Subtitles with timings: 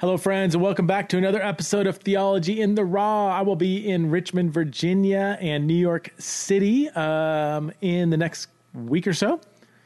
[0.00, 3.36] Hello, friends, and welcome back to another episode of Theology in the Raw.
[3.36, 9.08] I will be in Richmond, Virginia, and New York City um, in the next week
[9.08, 9.40] or so.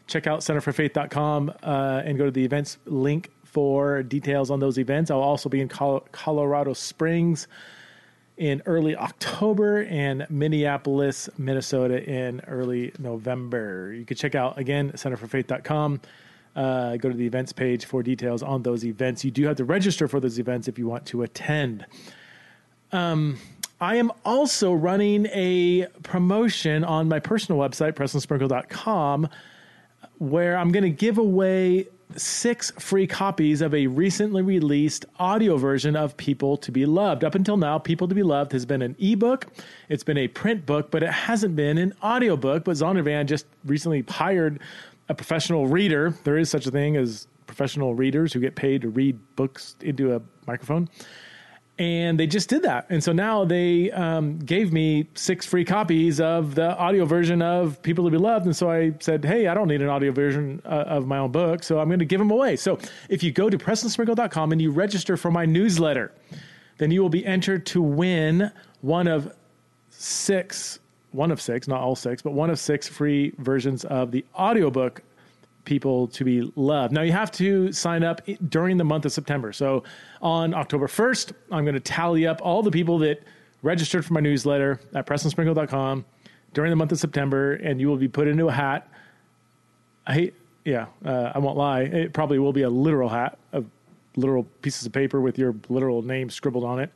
[0.08, 5.10] Check out centerforfaith.com uh, and go to the events link for details on those events.
[5.10, 7.48] I'll also be in Col- Colorado Springs
[8.36, 13.94] in early October and Minneapolis, Minnesota in early November.
[13.94, 16.02] You can check out again centerforfaith.com
[16.54, 19.24] uh, go to the events page for details on those events.
[19.24, 21.86] You do have to register for those events if you want to attend.
[22.92, 23.38] Um,
[23.80, 29.28] I am also running a promotion on my personal website, PrestonSprinkle.com,
[30.18, 35.96] where I'm going to give away six free copies of a recently released audio version
[35.96, 37.24] of People to Be Loved.
[37.24, 39.46] Up until now, People to Be Loved has been an ebook,
[39.88, 42.64] it's been a print book, but it hasn't been an audiobook.
[42.64, 44.60] But Zondervan just recently hired
[45.12, 46.14] a professional reader.
[46.24, 50.16] There is such a thing as professional readers who get paid to read books into
[50.16, 50.88] a microphone.
[51.78, 52.86] And they just did that.
[52.88, 57.82] And so now they um, gave me six free copies of the audio version of
[57.82, 58.46] People to Be Loved.
[58.46, 61.30] And so I said, hey, I don't need an audio version uh, of my own
[61.30, 61.62] book.
[61.62, 62.56] So I'm going to give them away.
[62.56, 62.78] So
[63.10, 66.12] if you go to PrestonSprinkle.com and you register for my newsletter,
[66.78, 69.34] then you will be entered to win one of
[69.90, 70.78] six
[71.12, 75.02] one of six, not all six, but one of six free versions of the audiobook
[75.64, 76.92] people to be loved.
[76.92, 79.52] Now you have to sign up during the month of September.
[79.52, 79.84] So
[80.20, 83.22] on October 1st, I'm going to tally up all the people that
[83.62, 86.04] registered for my newsletter at prestonsprinkle.com
[86.52, 88.88] during the month of September and you will be put into a hat.
[90.06, 91.82] I hate yeah, uh, I won't lie.
[91.82, 93.66] It probably will be a literal hat of
[94.16, 96.90] literal pieces of paper with your literal name scribbled on it.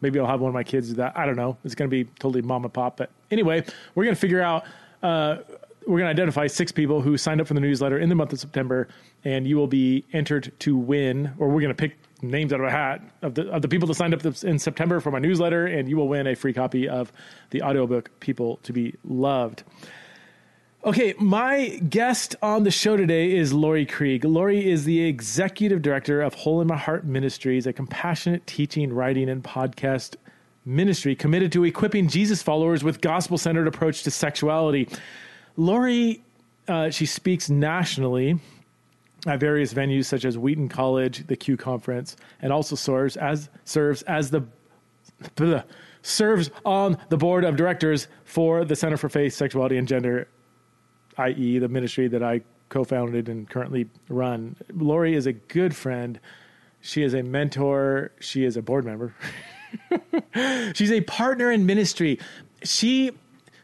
[0.00, 1.16] Maybe I'll have one of my kids do that.
[1.16, 1.56] I don't know.
[1.64, 2.96] It's going to be totally mom and pop.
[2.96, 4.64] But anyway, we're going to figure out.
[5.02, 5.38] Uh,
[5.86, 8.32] we're going to identify six people who signed up for the newsletter in the month
[8.32, 8.86] of September,
[9.24, 11.32] and you will be entered to win.
[11.38, 13.88] Or we're going to pick names out of a hat of the of the people
[13.88, 16.88] that signed up in September for my newsletter, and you will win a free copy
[16.88, 17.12] of
[17.50, 19.64] the audiobook "People to Be Loved."
[20.84, 24.24] Okay, my guest on the show today is Laurie Krieg.
[24.24, 29.28] Laurie is the executive director of Hole in My Heart Ministries, a compassionate teaching, writing,
[29.28, 30.16] and podcast
[30.64, 34.88] ministry committed to equipping Jesus followers with gospel centered approach to sexuality.
[35.56, 36.24] Laurie,
[36.68, 38.38] uh, she speaks nationally
[39.26, 44.02] at various venues such as Wheaton College, the Q Conference, and also serves as serves
[44.02, 44.44] as the
[45.36, 45.64] bleh,
[46.02, 50.28] serves on the board of directors for the Center for Faith, Sexuality, and Gender
[51.18, 54.56] i.e., the ministry that I co founded and currently run.
[54.74, 56.18] Laurie is a good friend.
[56.80, 58.12] She is a mentor.
[58.20, 59.14] She is a board member.
[60.74, 62.18] She's a partner in ministry.
[62.62, 63.12] She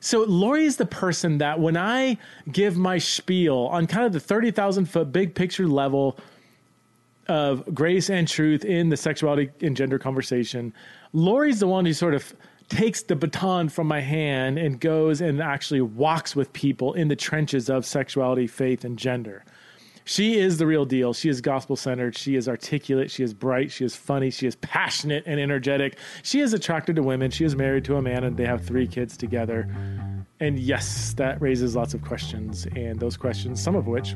[0.01, 2.19] so Laurie is the person that when I
[2.51, 6.19] give my spiel on kind of the 30,000 foot big picture level
[7.27, 10.73] of grace and truth in the sexuality and gender conversation,
[11.13, 12.33] Laurie's the one who sort of
[12.69, 17.17] takes the baton from my hand and goes and actually walks with people in the
[17.17, 19.45] trenches of sexuality, faith, and gender.
[20.09, 21.13] She is the real deal.
[21.13, 22.17] She is gospel centered.
[22.17, 23.11] She is articulate.
[23.11, 23.71] She is bright.
[23.71, 24.31] She is funny.
[24.31, 25.99] She is passionate and energetic.
[26.23, 27.31] She is attracted to women.
[27.31, 29.69] She is married to a man and they have three kids together.
[30.41, 32.67] And yes, that raises lots of questions.
[32.75, 34.15] And those questions, some of which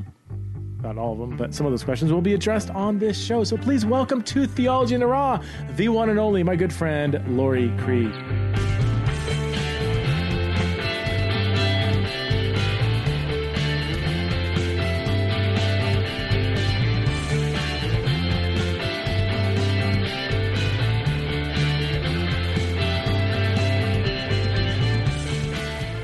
[0.81, 3.45] not all of them, but some of those questions will be addressed on this show.
[3.45, 5.43] So please welcome to Theology in the Raw,
[5.77, 8.82] the one and only, my good friend, Laurie Krieg.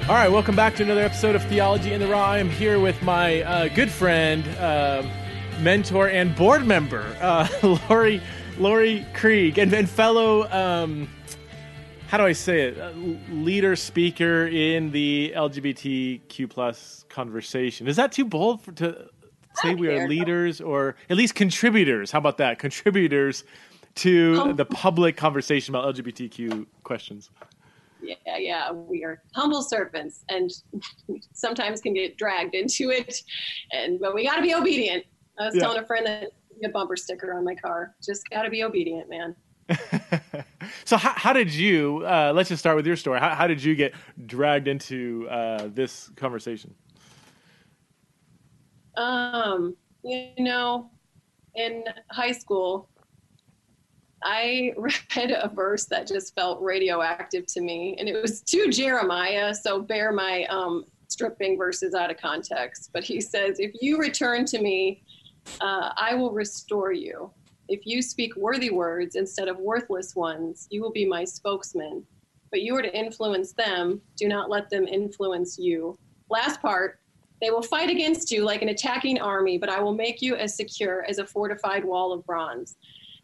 [0.08, 2.24] All right, welcome back to another episode of Theology in the Raw.
[2.24, 5.02] I am here with my uh, good friend, uh,
[5.60, 7.46] mentor, and board member, uh,
[7.90, 8.22] Laurie
[8.56, 10.50] Laurie Krieg, and, and fellow.
[10.50, 11.10] Um,
[12.06, 12.78] how do I say it?
[12.78, 12.92] Uh,
[13.30, 17.86] leader speaker in the LGBTQ plus conversation.
[17.86, 19.10] Is that too bold for, to
[19.56, 22.10] say we are leaders or at least contributors?
[22.10, 22.58] How about that?
[22.58, 23.44] Contributors
[23.96, 27.28] to um, the public conversation about LGBTQ questions
[28.02, 30.50] yeah, yeah, we are humble servants and
[31.32, 33.22] sometimes can get dragged into it.
[33.72, 35.04] And but we got to be obedient.
[35.38, 35.62] I was yeah.
[35.62, 36.32] telling a friend that
[36.64, 37.94] a bumper sticker on my car.
[38.02, 39.36] Just got to be obedient, man.
[40.84, 42.02] so how, how did you?
[42.04, 43.20] Uh, let's just start with your story.
[43.20, 43.94] How, how did you get
[44.26, 46.74] dragged into uh, this conversation?
[48.96, 50.90] Um, you know,
[51.54, 52.88] in high school,
[54.22, 59.54] I read a verse that just felt radioactive to me, and it was to Jeremiah.
[59.54, 62.90] So bear my um, stripping verses out of context.
[62.92, 65.02] But he says, If you return to me,
[65.60, 67.30] uh, I will restore you.
[67.68, 72.04] If you speak worthy words instead of worthless ones, you will be my spokesman.
[72.50, 74.00] But you are to influence them.
[74.16, 75.98] Do not let them influence you.
[76.30, 77.00] Last part
[77.40, 80.56] they will fight against you like an attacking army, but I will make you as
[80.56, 82.76] secure as a fortified wall of bronze.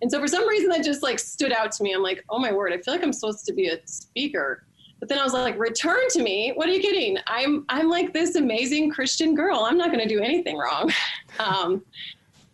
[0.05, 1.95] And so for some reason that just like stood out to me.
[1.95, 4.67] I'm like, oh my word, I feel like I'm supposed to be a speaker.
[5.01, 6.53] But then I was like, return to me.
[6.57, 7.17] What are you kidding?
[7.27, 9.61] I'm I'm like this amazing Christian girl.
[9.61, 10.93] I'm not going to do anything wrong.
[11.41, 11.83] Um,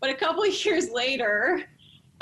[0.01, 1.63] but a couple of years later,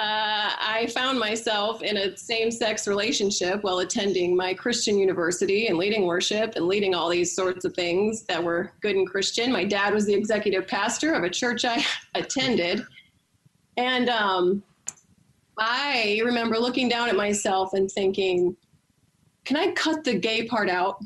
[0.00, 5.78] uh, I found myself in a same sex relationship while attending my Christian university and
[5.78, 9.52] leading worship and leading all these sorts of things that were good and Christian.
[9.52, 11.84] My dad was the executive pastor of a church I
[12.16, 12.84] attended.
[13.76, 14.64] And um,
[15.58, 18.56] I remember looking down at myself and thinking,
[19.44, 21.00] can I cut the gay part out?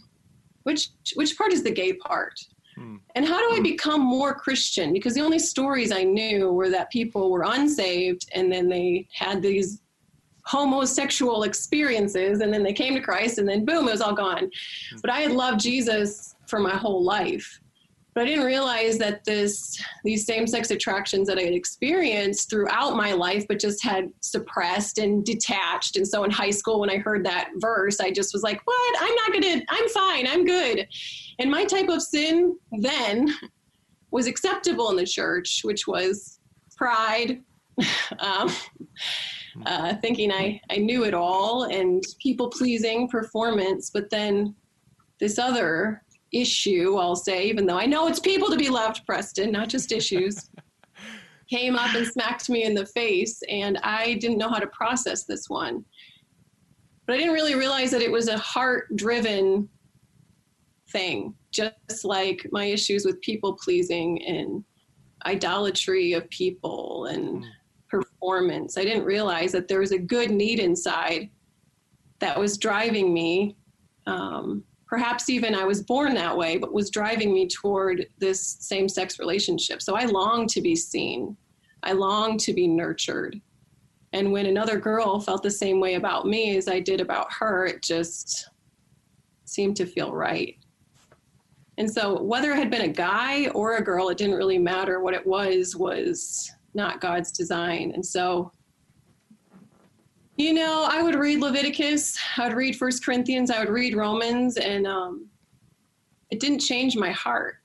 [0.64, 2.38] Which, which part is the gay part?
[2.76, 2.96] Hmm.
[3.14, 4.92] And how do I become more Christian?
[4.92, 9.42] Because the only stories I knew were that people were unsaved and then they had
[9.42, 9.82] these
[10.44, 14.50] homosexual experiences and then they came to Christ and then boom, it was all gone.
[14.90, 14.96] Hmm.
[15.00, 17.60] But I had loved Jesus for my whole life.
[18.14, 23.12] But I didn't realize that this these same-sex attractions that I had experienced throughout my
[23.12, 25.96] life, but just had suppressed and detached.
[25.96, 28.96] And so in high school, when I heard that verse, I just was like, "What?
[29.00, 29.62] I'm not gonna.
[29.68, 30.26] I'm fine.
[30.26, 30.86] I'm good."
[31.38, 33.34] And my type of sin then
[34.10, 36.38] was acceptable in the church, which was
[36.76, 37.42] pride,
[38.18, 38.50] um,
[39.66, 43.90] uh, thinking I, I knew it all, and people pleasing performance.
[43.90, 44.54] But then
[45.18, 49.52] this other issue, I'll say, even though I know it's people to be loved, Preston,
[49.52, 50.50] not just issues,
[51.50, 55.24] came up and smacked me in the face, and I didn't know how to process
[55.24, 55.84] this one.
[57.06, 59.68] But I didn't really realize that it was a heart driven
[60.90, 64.64] thing, just like my issues with people pleasing and
[65.26, 67.48] idolatry of people and mm.
[67.88, 68.78] performance.
[68.78, 71.30] I didn't realize that there was a good need inside
[72.20, 73.56] that was driving me.
[74.06, 78.90] Um, perhaps even I was born that way, but was driving me toward this same
[78.90, 79.80] sex relationship.
[79.80, 81.34] So I longed to be seen,
[81.82, 83.40] I longed to be nurtured.
[84.12, 87.64] And when another girl felt the same way about me as I did about her,
[87.64, 88.50] it just
[89.46, 90.58] seemed to feel right.
[91.78, 95.00] And so, whether it had been a guy or a girl, it didn't really matter.
[95.00, 97.92] What it was was not God's design.
[97.94, 98.52] And so,
[100.36, 104.56] you know, I would read Leviticus, I would read First Corinthians, I would read Romans,
[104.56, 105.28] and um,
[106.30, 107.56] it didn't change my heart.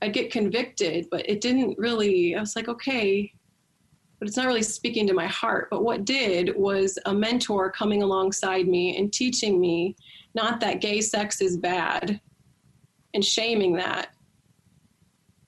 [0.00, 2.36] I'd get convicted, but it didn't really.
[2.36, 3.32] I was like, okay,
[4.18, 5.68] but it's not really speaking to my heart.
[5.70, 9.96] But what did was a mentor coming alongside me and teaching me
[10.34, 12.20] not that gay sex is bad,
[13.14, 14.13] and shaming that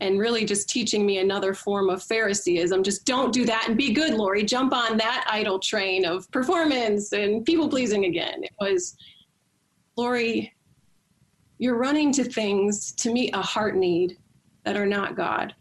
[0.00, 2.82] and really just teaching me another form of Phariseeism.
[2.82, 4.44] Just don't do that and be good, Laurie.
[4.44, 8.44] Jump on that idol train of performance and people pleasing again.
[8.44, 8.96] It was,
[9.96, 10.54] Laurie,
[11.58, 14.18] you're running to things to meet a heart need
[14.64, 15.54] that are not God.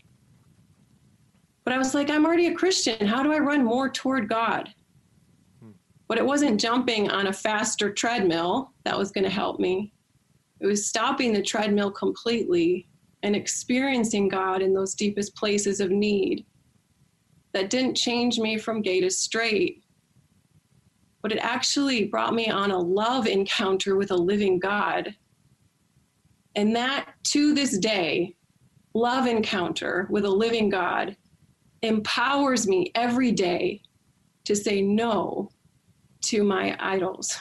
[1.64, 3.08] But I was like, I'm already a Christian.
[3.08, 4.70] How do I run more toward God?
[6.08, 9.94] But it wasn't jumping on a faster treadmill that was going to help me.
[10.60, 12.88] It was stopping the treadmill completely
[13.26, 16.46] and experiencing God in those deepest places of need.
[17.54, 19.84] That didn't change me from gay to straight,
[21.24, 25.16] but it actually brought me on a love encounter with a living God.
[26.56, 28.36] And that to this day,
[28.94, 31.18] love encounter with a living God
[31.82, 33.82] empowers me every day
[34.46, 35.50] to say no
[36.26, 37.36] to my idols.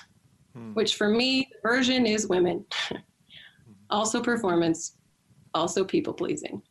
[0.55, 0.73] Hmm.
[0.75, 2.64] which for me, the version is women,
[3.91, 4.97] also performance,
[5.54, 6.62] also people pleasing.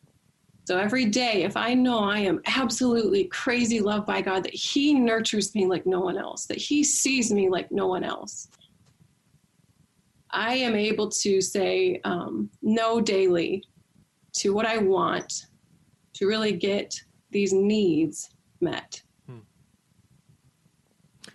[0.66, 4.94] So every day, if I know I am absolutely crazy loved by God, that He
[4.94, 8.48] nurtures me like no one else, that He sees me like no one else,
[10.30, 13.62] I am able to say um, no daily
[14.38, 15.46] to what I want
[16.14, 16.94] to really get
[17.30, 19.00] these needs met.
[19.28, 19.40] Hmm.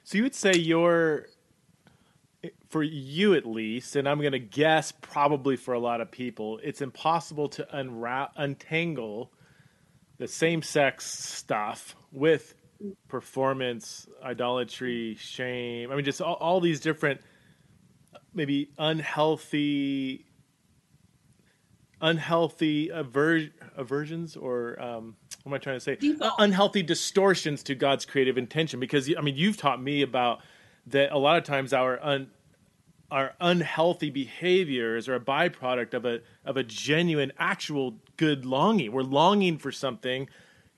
[0.03, 1.27] So you would say your
[2.69, 6.59] for you at least, and I'm going to guess probably for a lot of people,
[6.63, 9.31] it's impossible to unra- untangle
[10.19, 12.53] the same sex stuff with
[13.07, 15.91] performance, idolatry, shame.
[15.91, 17.21] I mean, just all, all these different,
[18.33, 20.25] maybe unhealthy,
[22.01, 25.97] unhealthy aver- aversions or um, what am I trying to say?
[26.21, 28.79] Uh, unhealthy distortions to God's creative intention.
[28.79, 30.41] Because I mean, you've taught me about
[30.87, 31.11] that.
[31.11, 32.29] A lot of times, our un-
[33.11, 39.01] our unhealthy behaviors are a byproduct of a of a genuine actual good longing we're
[39.01, 40.27] longing for something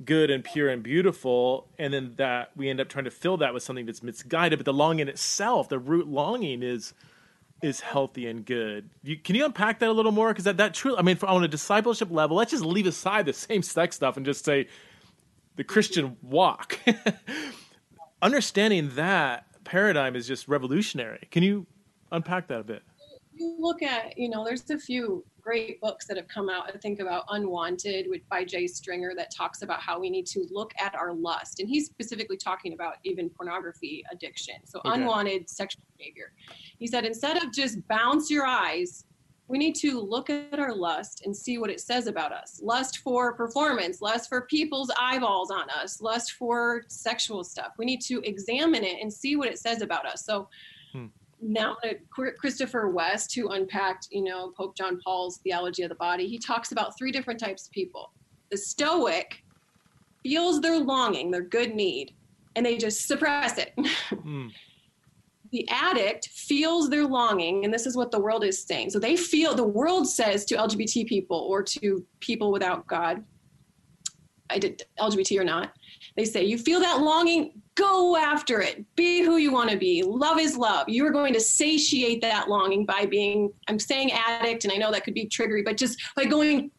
[0.06, 3.54] good and pure and beautiful, and then that we end up trying to fill that
[3.54, 4.60] with something that's misguided.
[4.60, 6.94] But the longing itself, the root longing, is
[7.62, 8.90] is healthy and good.
[9.04, 10.30] You, can you unpack that a little more?
[10.30, 10.98] Because that that true.
[10.98, 14.18] I mean, for, on a discipleship level, let's just leave aside the same sex stuff
[14.18, 14.68] and just say
[15.56, 16.80] the Christian walk.
[18.22, 21.28] Understanding that paradigm is just revolutionary.
[21.32, 21.66] Can you
[22.12, 22.84] unpack that a bit?
[23.34, 26.70] You look at, you know, there's a few great books that have come out.
[26.70, 30.74] I think about Unwanted by Jay Stringer that talks about how we need to look
[30.80, 31.60] at our lust.
[31.60, 34.56] And he's specifically talking about even pornography addiction.
[34.66, 35.00] So, okay.
[35.00, 36.34] unwanted sexual behavior.
[36.78, 39.06] He said, instead of just bounce your eyes,
[39.48, 42.62] we need to look at our lust and see what it says about us.
[42.64, 47.74] Lust for performance, lust for people's eyeballs on us, lust for sexual stuff.
[47.78, 50.26] We need to examine it and see what it says about us.
[50.26, 50.48] So,
[51.42, 51.76] now
[52.38, 56.72] Christopher West, who unpacked, you know, Pope John Paul's theology of the body, he talks
[56.72, 58.12] about three different types of people.
[58.52, 59.44] The Stoic
[60.24, 62.14] feels their longing, their good need,
[62.56, 63.74] and they just suppress it.
[64.12, 64.52] Mm.
[65.52, 68.90] the addict feels their longing, and this is what the world is saying.
[68.90, 73.24] So they feel the world says to LGBT people or to people without God,
[74.50, 75.74] I did LGBT or not,
[76.16, 78.86] they say you feel that longing, go after it.
[78.96, 80.04] Be who you want to be.
[80.04, 80.90] Love is love.
[80.90, 84.92] You are going to satiate that longing by being, I'm saying addict, and I know
[84.92, 86.72] that could be triggery, but just by going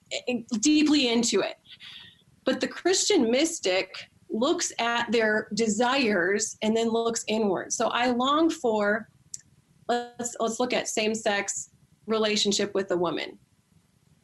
[0.61, 1.57] deeply into it.
[2.45, 3.95] But the Christian mystic
[4.29, 7.73] looks at their desires and then looks inward.
[7.73, 9.09] So I long for,
[9.89, 11.71] let's, let's look at same sex
[12.07, 13.39] relationship with a woman.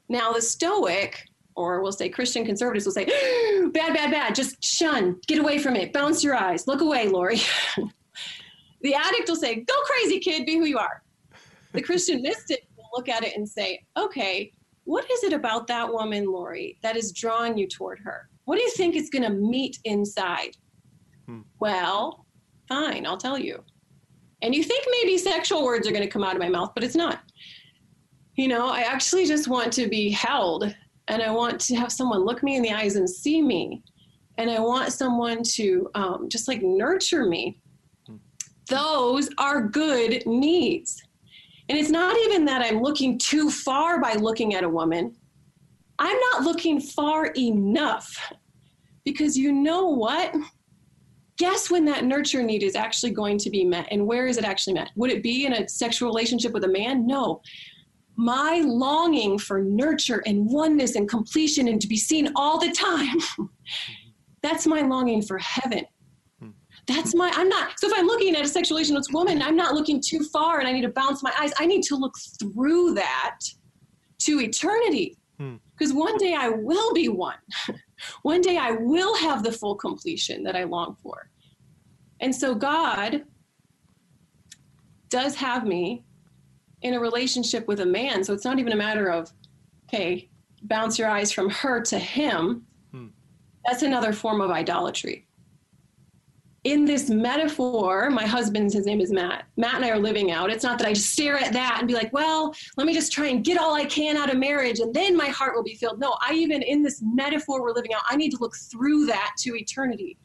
[0.08, 1.27] Now, the Stoic
[1.58, 3.04] or we'll say Christian conservatives will say,
[3.72, 7.40] bad, bad, bad, just shun, get away from it, bounce your eyes, look away, Laurie.
[8.82, 11.02] the addict will say, go crazy, kid, be who you are.
[11.72, 14.52] The Christian mystic will look at it and say, okay,
[14.84, 18.28] what is it about that woman, Laurie, that is drawing you toward her?
[18.44, 20.56] What do you think is going to meet inside?
[21.26, 21.40] Hmm.
[21.58, 22.24] Well,
[22.68, 23.62] fine, I'll tell you.
[24.42, 26.84] And you think maybe sexual words are going to come out of my mouth, but
[26.84, 27.20] it's not.
[28.36, 30.72] You know, I actually just want to be held
[31.08, 33.82] and I want to have someone look me in the eyes and see me.
[34.36, 37.60] And I want someone to um, just like nurture me.
[38.68, 41.02] Those are good needs.
[41.68, 45.16] And it's not even that I'm looking too far by looking at a woman.
[45.98, 48.32] I'm not looking far enough
[49.04, 50.34] because you know what?
[51.38, 54.44] Guess when that nurture need is actually going to be met and where is it
[54.44, 54.90] actually met?
[54.96, 57.06] Would it be in a sexual relationship with a man?
[57.06, 57.40] No
[58.18, 63.16] my longing for nurture and oneness and completion and to be seen all the time.
[64.42, 65.86] That's my longing for heaven.
[66.88, 69.74] That's my i'm not so if i'm looking at a sexual relationship woman i'm not
[69.74, 71.52] looking too far and i need to bounce my eyes.
[71.58, 73.40] I need to look through that
[74.20, 75.18] to eternity.
[75.36, 75.98] Because hmm.
[75.98, 77.36] one day i will be one.
[78.22, 81.30] One day i will have the full completion that i long for.
[82.20, 83.24] And so god
[85.10, 86.04] does have me
[86.82, 88.22] in a relationship with a man.
[88.24, 89.32] So it's not even a matter of,
[89.88, 90.28] okay,
[90.62, 92.66] bounce your eyes from her to him.
[92.92, 93.08] Hmm.
[93.66, 95.26] That's another form of idolatry.
[96.64, 99.44] In this metaphor, my husband's his name is Matt.
[99.56, 100.50] Matt and I are living out.
[100.50, 103.12] It's not that I just stare at that and be like, well, let me just
[103.12, 105.76] try and get all I can out of marriage and then my heart will be
[105.76, 106.00] filled.
[106.00, 109.32] No, I even in this metaphor we're living out, I need to look through that
[109.38, 110.18] to eternity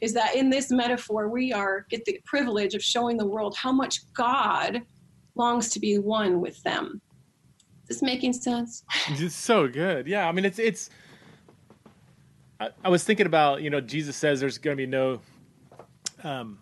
[0.00, 3.72] is that in this metaphor we are get the privilege of showing the world how
[3.72, 4.82] much God
[5.34, 7.00] longs to be one with them.
[7.82, 8.84] Is this making sense?
[9.08, 10.06] It's so good.
[10.06, 10.28] Yeah.
[10.28, 10.90] I mean, it's, it's,
[12.60, 15.20] I, I was thinking about, you know, Jesus says there's going to be no,
[16.22, 16.58] um,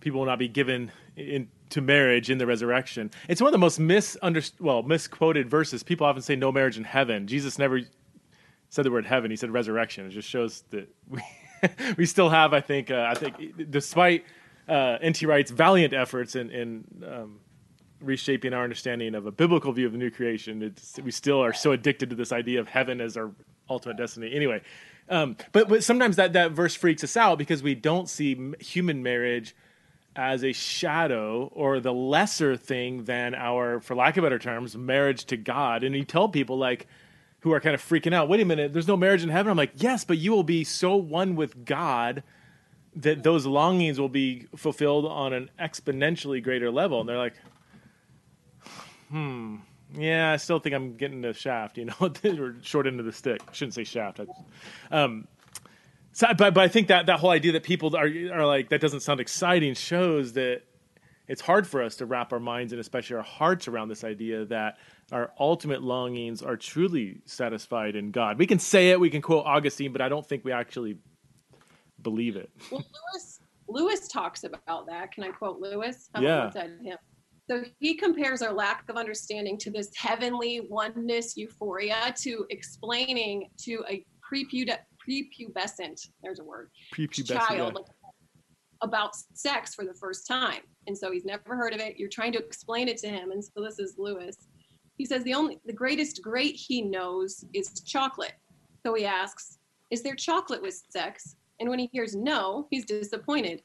[0.00, 3.10] people will not be given into marriage in the resurrection.
[3.28, 5.82] It's one of the most misunderstood, well, misquoted verses.
[5.82, 7.26] People often say no marriage in heaven.
[7.26, 7.80] Jesus never
[8.68, 9.30] said the word heaven.
[9.30, 10.06] He said resurrection.
[10.06, 11.22] It just shows that we,
[11.96, 14.24] we still have, I think, uh, I think, despite
[14.68, 15.24] uh, N.T.
[15.26, 17.40] Wright's valiant efforts in, in um,
[18.00, 20.62] reshaping our understanding of a biblical view of the new creation.
[20.62, 23.30] It's, we still are so addicted to this idea of heaven as our
[23.68, 24.34] ultimate destiny.
[24.34, 24.62] Anyway,
[25.08, 29.02] um, but but sometimes that that verse freaks us out because we don't see human
[29.02, 29.54] marriage
[30.18, 35.24] as a shadow or the lesser thing than our, for lack of better terms, marriage
[35.26, 35.84] to God.
[35.84, 36.88] And you tell people like
[37.40, 39.50] who are kind of freaking out, wait a minute, there's no marriage in heaven.
[39.50, 42.24] I'm like, yes, but you will be so one with God
[42.96, 46.98] that those longings will be fulfilled on an exponentially greater level.
[46.98, 47.34] And they're like,
[49.08, 49.56] hmm,
[49.94, 53.12] yeah, I still think I'm getting the shaft, you know, or short end of the
[53.12, 53.40] stick.
[53.48, 54.20] I shouldn't say shaft.
[54.90, 55.26] um,
[56.12, 58.80] so, but, but I think that that whole idea that people are are like that
[58.80, 60.62] doesn't sound exciting shows that
[61.28, 64.46] it's hard for us to wrap our minds and especially our hearts around this idea
[64.46, 64.78] that
[65.12, 68.38] our ultimate longings are truly satisfied in God.
[68.38, 70.96] We can say it, we can quote Augustine, but I don't think we actually
[72.02, 72.50] believe it.
[72.70, 72.84] Well,
[73.14, 75.12] Lewis Lewis talks about that.
[75.12, 76.08] Can I quote Lewis?
[76.14, 76.50] How yeah.
[76.52, 76.98] him?
[77.48, 83.82] So he compares our lack of understanding to this heavenly oneness euphoria to explaining to
[83.88, 88.08] a prepubescent, there's a word, prepubescent child yeah.
[88.82, 90.60] about sex for the first time.
[90.86, 91.96] And so he's never heard of it.
[91.96, 93.30] You're trying to explain it to him.
[93.30, 94.36] And so this is Lewis.
[94.98, 98.34] He says the only the greatest great he knows is chocolate.
[98.84, 99.58] So he asks,
[99.90, 101.36] Is there chocolate with sex?
[101.60, 103.62] And when he hears no, he's disappointed.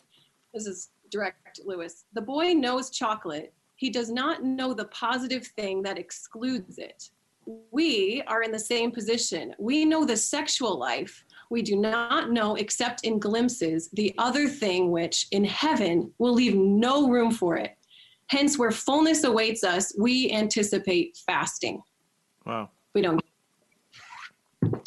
[0.53, 2.05] This is direct Lewis.
[2.13, 3.53] The boy knows chocolate.
[3.83, 7.09] He does not know the positive thing that excludes it.
[7.71, 9.53] We are in the same position.
[9.59, 11.25] We know the sexual life.
[11.49, 16.55] We do not know, except in glimpses, the other thing which in heaven will leave
[16.55, 17.75] no room for it.
[18.27, 21.81] Hence, where fullness awaits us, we anticipate fasting.
[22.45, 22.69] Wow.
[22.93, 23.21] We don't.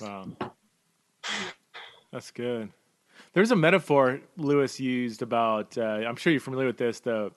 [0.01, 0.29] Wow.
[2.13, 2.73] That's good.
[3.35, 5.77] There's a metaphor Lewis used about.
[5.77, 7.01] Uh, I'm sure you're familiar with this.
[7.01, 7.31] The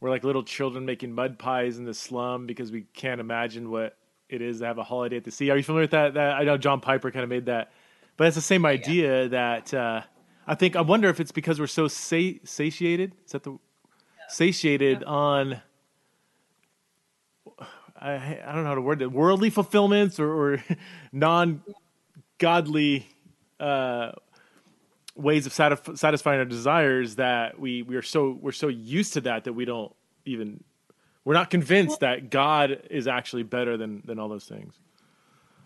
[0.00, 3.96] we're like little children making mud pies in the slum because we can't imagine what
[4.28, 5.50] it is to have a holiday at the sea.
[5.50, 6.14] Are you familiar with that?
[6.14, 7.72] That I know John Piper kind of made that,
[8.16, 9.28] but it's the same idea yeah.
[9.28, 10.02] that uh,
[10.46, 13.14] I think I wonder if it's because we're so sa- satiated.
[13.26, 13.56] Is that the yeah.
[14.28, 15.06] satiated yeah.
[15.06, 15.62] on?
[18.00, 19.10] I, I don't know how to word it.
[19.10, 20.64] Worldly fulfillments or, or
[21.12, 21.62] non
[22.38, 23.08] godly
[23.58, 24.12] uh,
[25.18, 29.20] ways of satisf- satisfying our desires that we we are so we're so used to
[29.22, 29.94] that that we don't
[30.24, 30.62] even
[31.24, 34.78] we're not convinced well, that God is actually better than than all those things.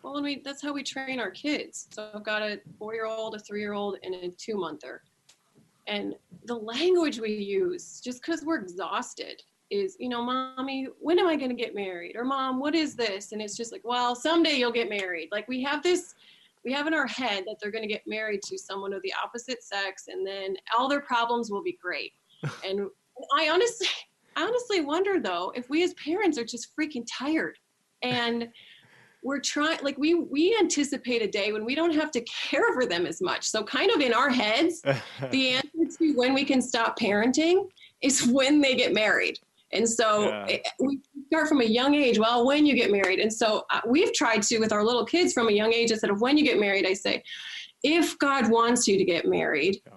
[0.02, 1.86] Well, and we that's how we train our kids.
[1.90, 5.02] So I've got a four year old, a three year old, and a two monther.
[5.86, 9.42] And the language we use, just because we're exhausted,
[9.72, 12.14] is, you know, mommy, when am I going to get married?
[12.14, 13.32] Or mom, what is this?
[13.32, 15.28] And it's just like, well, someday you'll get married.
[15.32, 16.14] Like we have this
[16.64, 19.12] we have in our head that they're going to get married to someone of the
[19.22, 22.12] opposite sex and then all their problems will be great.
[22.66, 22.88] And
[23.36, 23.86] i honestly
[24.34, 27.58] I honestly wonder though if we as parents are just freaking tired
[28.02, 28.48] and
[29.22, 32.86] we're trying like we we anticipate a day when we don't have to care for
[32.86, 33.48] them as much.
[33.48, 34.82] So kind of in our heads
[35.30, 37.68] the answer to when we can stop parenting
[38.00, 39.38] is when they get married.
[39.72, 40.46] And so yeah.
[40.46, 40.98] it, we
[41.32, 42.18] start from a young age.
[42.18, 43.18] Well, when you get married.
[43.18, 46.10] And so uh, we've tried to with our little kids from a young age, instead
[46.10, 47.22] of when you get married, I say,
[47.82, 49.92] if God wants you to get married, yeah.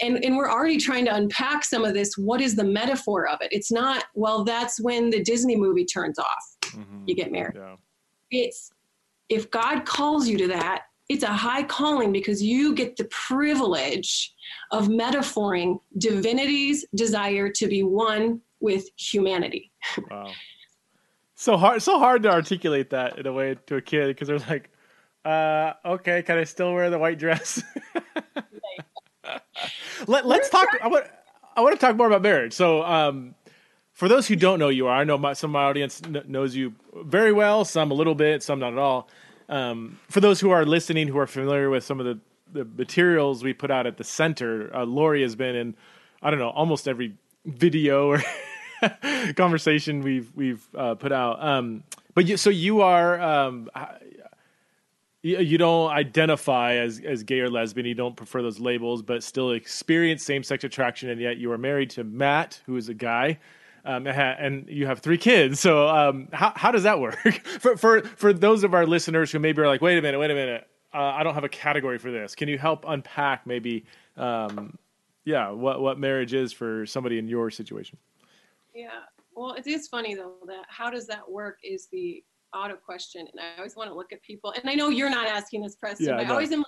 [0.00, 2.16] And, and we're already trying to unpack some of this.
[2.16, 3.48] What is the metaphor of it?
[3.50, 6.56] It's not, well, that's when the Disney movie turns off.
[6.66, 7.02] Mm-hmm.
[7.06, 7.56] You get married.
[7.56, 7.74] Yeah.
[8.30, 8.70] It's
[9.28, 14.32] if God calls you to that, it's a high calling because you get the privilege
[14.70, 19.71] of metaphoring divinity's desire to be one with humanity.
[20.10, 20.30] Wow.
[21.34, 24.38] So hard, so hard to articulate that in a way to a kid because they're
[24.38, 24.70] like,
[25.24, 27.62] uh, okay, can I still wear the white dress?
[30.06, 30.68] Let, us talk.
[30.82, 31.06] I want,
[31.56, 32.52] I want to talk more about marriage.
[32.52, 33.34] So, um,
[33.92, 36.56] for those who don't know you are, I know my, some of my audience knows
[36.56, 39.08] you very well, some a little bit, some not at all.
[39.48, 42.18] Um, for those who are listening, who are familiar with some of the,
[42.52, 45.76] the materials we put out at the center, uh, Laurie has been in,
[46.22, 47.14] I don't know, almost every
[47.44, 48.22] video or
[49.36, 51.42] conversation we've we've uh, put out.
[51.42, 53.70] Um, but you, so you are um,
[55.22, 57.86] you, you, don't identify as as gay or lesbian.
[57.86, 61.58] You don't prefer those labels, but still experience same sex attraction, and yet you are
[61.58, 63.38] married to Matt, who is a guy.
[63.84, 65.58] Um, and you have three kids.
[65.58, 67.18] So um, how how does that work
[67.60, 70.30] for for for those of our listeners who maybe are like, wait a minute, wait
[70.30, 72.34] a minute, uh, I don't have a category for this.
[72.34, 73.84] Can you help unpack maybe,
[74.16, 74.78] um,
[75.24, 77.98] yeah, what what marriage is for somebody in your situation?
[78.74, 79.00] Yeah.
[79.34, 82.22] Well, it is funny though that how does that work is the
[82.54, 84.52] auto question, and I always want to look at people.
[84.52, 86.06] And I know you're not asking this, Preston.
[86.06, 86.64] Yeah, but I, I always am.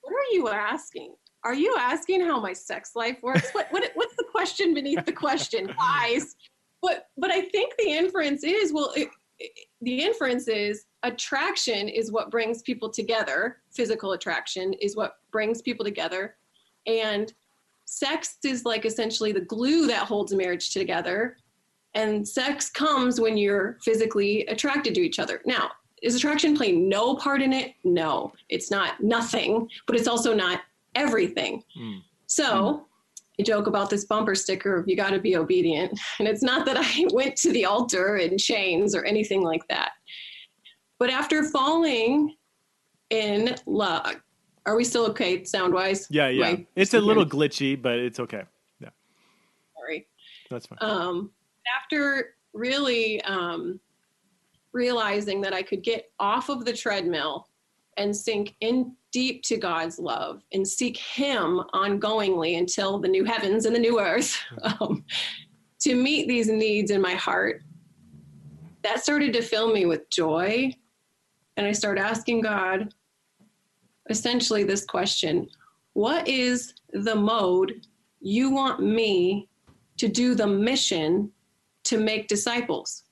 [0.00, 1.14] What are you asking?
[1.44, 3.50] Are you asking how my sex life works?
[3.52, 6.34] what, what what's the question beneath the question, guys?
[6.82, 8.92] But but I think the inference is well.
[8.96, 9.08] It,
[9.38, 13.58] it, the inference is attraction is what brings people together.
[13.72, 16.36] Physical attraction is what brings people together,
[16.86, 17.32] and
[17.88, 21.36] sex is like essentially the glue that holds a marriage together.
[21.94, 25.40] And sex comes when you're physically attracted to each other.
[25.46, 25.70] Now,
[26.02, 27.74] is attraction playing no part in it?
[27.84, 30.60] No, it's not nothing, but it's also not
[30.94, 31.64] everything.
[31.76, 32.02] Mm.
[32.26, 32.84] So mm.
[33.40, 35.98] I joke about this bumper sticker of you got to be obedient.
[36.18, 39.92] And it's not that I went to the altar in chains or anything like that.
[40.98, 42.34] But after falling
[43.10, 44.16] in love,
[44.66, 46.06] are we still okay sound wise?
[46.10, 46.56] Yeah, yeah.
[46.76, 48.42] it's a little glitchy, but it's okay.
[48.80, 48.90] Yeah.
[49.76, 50.06] Sorry.
[50.50, 50.78] That's fine.
[50.80, 51.30] Um,
[51.76, 53.80] after really um,
[54.72, 57.48] realizing that I could get off of the treadmill
[57.96, 63.66] and sink in deep to God's love and seek Him ongoingly until the new heavens
[63.66, 64.38] and the new earth
[64.80, 65.04] um,
[65.80, 67.62] to meet these needs in my heart,
[68.82, 70.72] that started to fill me with joy.
[71.56, 72.94] And I started asking God
[74.08, 75.48] essentially this question
[75.92, 77.86] What is the mode
[78.20, 79.48] you want me
[79.98, 81.30] to do the mission
[81.84, 83.04] to make disciples?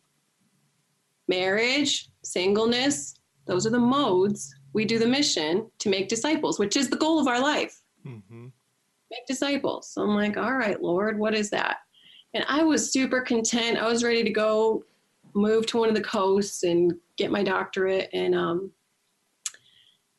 [1.29, 6.91] Marriage, singleness, those are the modes we do the mission to make disciples, which is
[6.91, 7.81] the goal of our life.
[8.07, 8.49] Mm-hmm.
[9.11, 9.89] Make disciples.
[9.89, 11.79] So I'm like, all right, Lord, what is that?
[12.35, 13.79] And I was super content.
[13.79, 14.85] I was ready to go
[15.33, 18.11] move to one of the coasts and get my doctorate.
[18.13, 18.71] And um,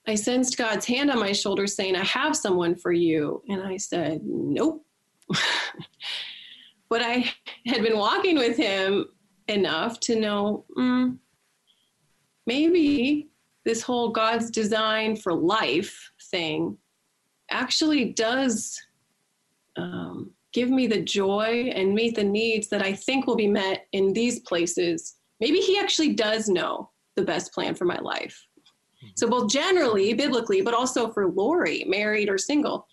[0.08, 3.43] I sensed God's hand on my shoulder saying, I have someone for you.
[3.50, 4.86] And I said, Nope.
[6.89, 7.30] but I
[7.65, 9.06] had been walking with him
[9.50, 11.17] enough to know mm,
[12.46, 13.28] maybe
[13.65, 16.78] this whole God's design for life thing
[17.52, 18.82] actually does
[19.76, 23.88] um, give me the joy and meet the needs that I think will be met
[23.91, 25.15] in these places.
[25.41, 28.47] Maybe He actually does know the best plan for my life.
[29.17, 32.88] So, both generally, biblically, but also for Laurie, married or single.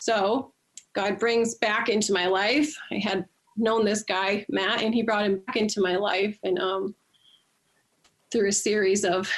[0.00, 0.52] So,
[0.94, 2.74] God brings back into my life.
[2.90, 3.24] I had
[3.56, 6.38] known this guy, Matt, and he brought him back into my life.
[6.42, 6.94] And um,
[8.30, 9.30] through a series of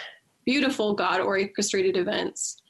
[0.44, 2.62] beautiful God orchestrated events.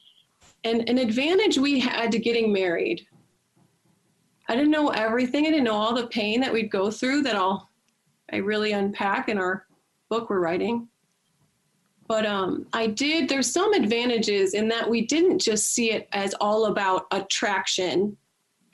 [0.64, 3.06] And an advantage we had to getting married.
[4.48, 5.46] I didn't know everything.
[5.46, 7.68] I didn't know all the pain that we'd go through that I'll
[8.32, 9.66] I really unpack in our
[10.08, 10.88] book we're writing.
[12.12, 16.34] But um, I did, there's some advantages in that we didn't just see it as
[16.42, 18.18] all about attraction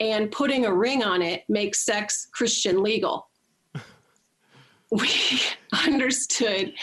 [0.01, 3.29] and putting a ring on it makes sex Christian legal.
[4.91, 5.09] we
[5.71, 6.73] understood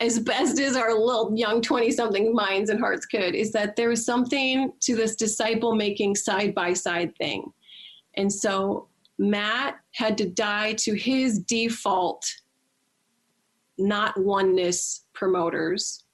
[0.00, 3.88] as best as our little young 20 something minds and hearts could is that there
[3.88, 7.50] was something to this disciple making side by side thing
[8.18, 8.86] and so
[9.18, 12.26] matt had to die to his default
[13.78, 16.04] not oneness promoters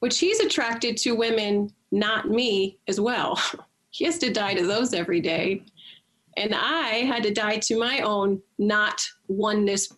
[0.00, 3.40] which he's attracted to women not me as well
[3.90, 5.62] he has to die to those every day
[6.36, 9.88] and i had to die to my own not oneness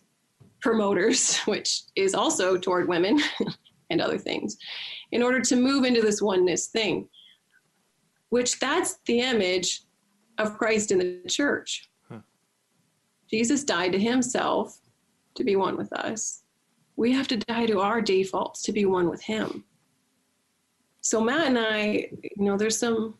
[0.61, 3.19] promoters, which is also toward women
[3.89, 4.57] and other things,
[5.11, 7.09] in order to move into this oneness thing,
[8.29, 9.83] which that's the image
[10.37, 11.89] of Christ in the church.
[12.09, 12.19] Huh.
[13.29, 14.79] Jesus died to himself
[15.35, 16.43] to be one with us.
[16.95, 19.63] We have to die to our defaults to be one with him.
[21.01, 23.15] So Matt and I, you know, there's some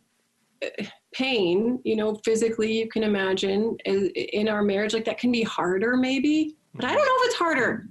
[0.64, 5.42] uh, pain, you know, physically you can imagine in our marriage, like that can be
[5.42, 7.88] harder maybe but I don't know if it's harder.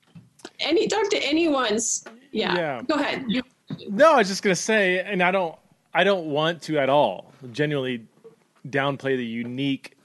[0.60, 2.04] Any talk to anyone's.
[2.30, 2.54] Yeah.
[2.54, 2.82] yeah.
[2.82, 3.26] Go ahead.
[3.88, 5.56] No, I was just gonna say, and I don't,
[5.94, 8.06] I don't want to at all genuinely
[8.68, 9.96] downplay the unique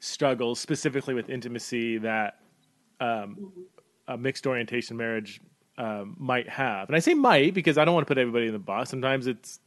[0.00, 2.38] struggles, specifically with intimacy that
[3.00, 3.52] um,
[4.08, 5.40] a mixed orientation marriage
[5.78, 6.88] um, might have.
[6.88, 8.90] And I say might because I don't want to put everybody in the box.
[8.90, 9.60] Sometimes it's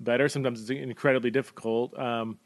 [0.00, 1.98] better, sometimes it's incredibly difficult.
[1.98, 2.38] Um,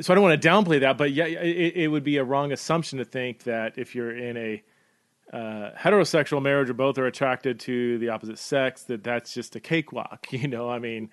[0.00, 2.52] so I don't want to downplay that, but yeah, it, it, would be a wrong
[2.52, 4.62] assumption to think that if you're in a
[5.32, 9.60] uh, heterosexual marriage or both are attracted to the opposite sex, that that's just a
[9.60, 10.26] cakewalk.
[10.30, 11.10] You know, I mean,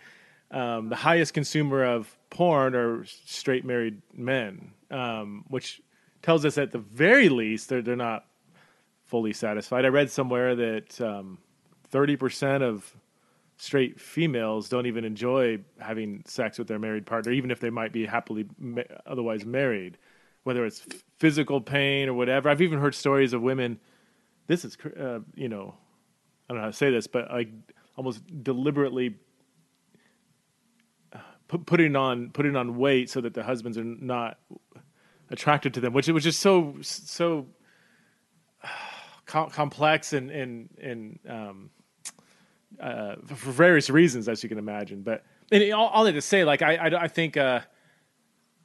[0.52, 5.82] um, the highest consumer of porn are straight married men, um, which
[6.22, 8.26] tells us at the very least they're they're not
[9.06, 9.86] fully satisfied.
[9.86, 11.38] I read somewhere that um,
[11.90, 12.96] thirty percent of
[13.58, 17.94] straight females don't even enjoy having sex with their married partner, even if they might
[17.94, 19.98] be happily ma- otherwise married,
[20.44, 22.50] whether it's f- physical pain or whatever.
[22.50, 23.80] I've even heard stories of women.
[24.48, 25.74] This is, uh, you know,
[26.50, 27.50] I don't know how to say this, but like
[27.96, 29.16] almost deliberately
[31.14, 34.38] uh, putting on putting on weight so that the husbands are not
[35.30, 37.48] attracted to them, which was just so, so
[39.28, 41.70] so complex and and and um,
[42.80, 45.02] uh, for various reasons, as you can imagine.
[45.02, 47.62] But and all, all that to say, like I, I, I think, uh,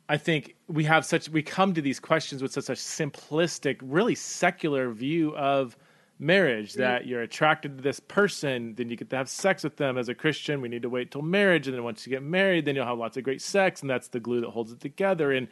[0.08, 4.14] I think we have such we come to these questions with such a simplistic, really
[4.14, 5.76] secular view of
[6.18, 6.82] marriage mm-hmm.
[6.82, 9.96] that you're attracted to this person, then you get to have sex with them.
[9.96, 12.64] As a Christian, we need to wait till marriage, and then once you get married,
[12.64, 15.32] then you'll have lots of great sex, and that's the glue that holds it together.
[15.32, 15.48] And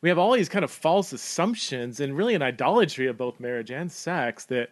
[0.00, 3.70] we have all these kind of false assumptions and really an idolatry of both marriage
[3.70, 4.70] and sex that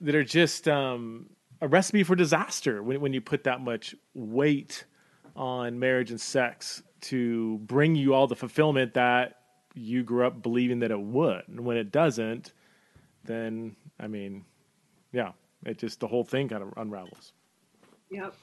[0.00, 1.26] that are just um,
[1.62, 4.84] a recipe for disaster when, when you put that much weight
[5.36, 9.38] on marriage and sex to bring you all the fulfillment that
[9.74, 11.42] you grew up believing that it would.
[11.48, 12.52] And when it doesn't,
[13.24, 14.44] then I mean,
[15.12, 15.32] yeah,
[15.64, 17.32] it just the whole thing kind of unravels.
[18.10, 18.34] Yep.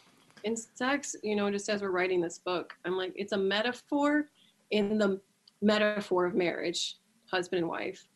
[0.45, 4.29] And sex, you know, just as we're writing this book, I'm like, it's a metaphor
[4.71, 5.19] in the
[5.61, 6.97] metaphor of marriage,
[7.31, 8.07] husband and wife,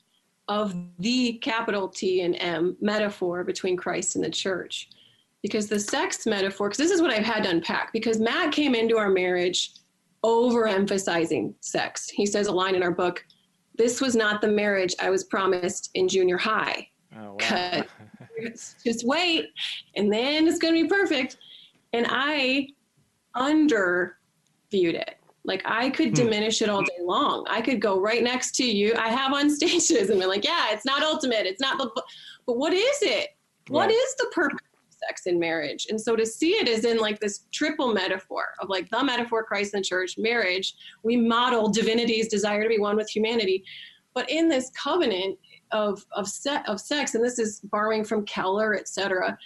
[0.48, 4.90] of the capital T and M metaphor between Christ and the church.
[5.42, 8.76] Because the sex metaphor, because this is what I've had to unpack, because Matt came
[8.76, 9.74] into our marriage
[10.24, 12.10] overemphasizing sex.
[12.10, 13.26] He says a line in our book
[13.76, 16.90] this was not the marriage I was promised in junior high.
[17.18, 17.84] Oh, wow.
[18.86, 19.50] just wait,
[19.96, 21.38] and then it's going to be perfect.
[21.94, 22.68] And I
[23.36, 24.14] underviewed
[24.72, 25.16] it.
[25.44, 26.16] Like I could hmm.
[26.16, 27.46] diminish it all day long.
[27.50, 28.94] I could go right next to you.
[28.96, 31.46] I have on stages and be like, yeah, it's not ultimate.
[31.46, 31.90] It's not the,
[32.46, 33.30] but what is it?
[33.68, 35.88] What is the purpose of sex in marriage?
[35.90, 39.44] And so to see it as in like this triple metaphor of like the metaphor
[39.44, 40.74] Christ and church, marriage,
[41.04, 43.64] we model divinity's desire to be one with humanity.
[44.14, 45.38] But in this covenant
[45.72, 49.38] of, of, set, of sex, and this is borrowing from Keller, et cetera,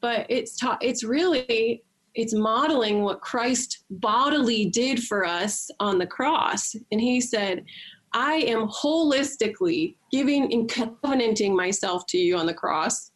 [0.00, 1.82] but it's ta- it's really
[2.14, 6.74] it's modeling what Christ bodily did for us on the cross.
[6.90, 7.64] And he said,
[8.12, 13.12] I am holistically giving and covenanting myself to you on the cross.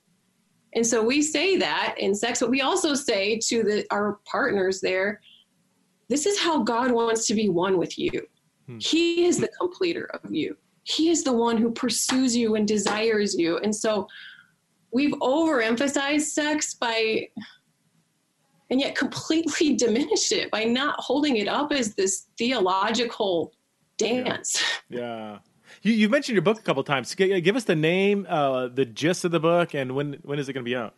[0.74, 4.80] And so we say that in sex, but we also say to the, our partners
[4.80, 5.20] there,
[6.08, 8.10] this is how God wants to be one with you.
[8.66, 8.78] Hmm.
[8.78, 10.56] He is the completer of you.
[10.84, 13.58] He is the one who pursues you and desires you.
[13.58, 14.06] And so
[14.92, 17.28] we've overemphasized sex by
[18.74, 23.52] and yet completely diminished it by not holding it up as this theological
[23.98, 24.60] dance.
[24.88, 24.98] Yeah.
[24.98, 25.38] yeah.
[25.82, 27.14] You, you mentioned your book a couple times.
[27.14, 30.54] Give us the name, uh, the gist of the book, and when when is it
[30.54, 30.94] going to be out?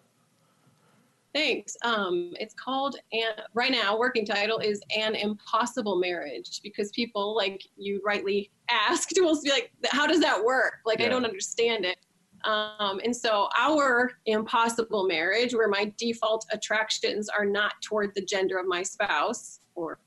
[1.35, 1.77] Thanks.
[1.85, 7.63] Um, it's called, and right now, working title is An Impossible Marriage because people, like
[7.77, 10.79] you rightly asked, will be like, how does that work?
[10.87, 11.07] Like, yeah.
[11.07, 11.99] I don't understand it.
[12.47, 18.57] Um, and so our impossible marriage, where my default attractions are not toward the gender
[18.59, 19.99] of my spouse, or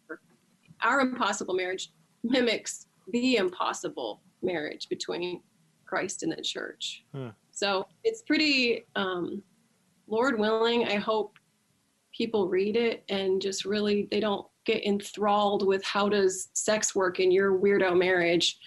[0.81, 1.91] our impossible marriage
[2.23, 5.41] mimics the impossible marriage between
[5.85, 7.03] Christ and the church.
[7.13, 7.31] Huh.
[7.51, 9.43] So it's pretty, um,
[10.07, 11.37] Lord willing, I hope
[12.15, 17.19] people read it and just really, they don't get enthralled with how does sex work
[17.19, 18.59] in your weirdo marriage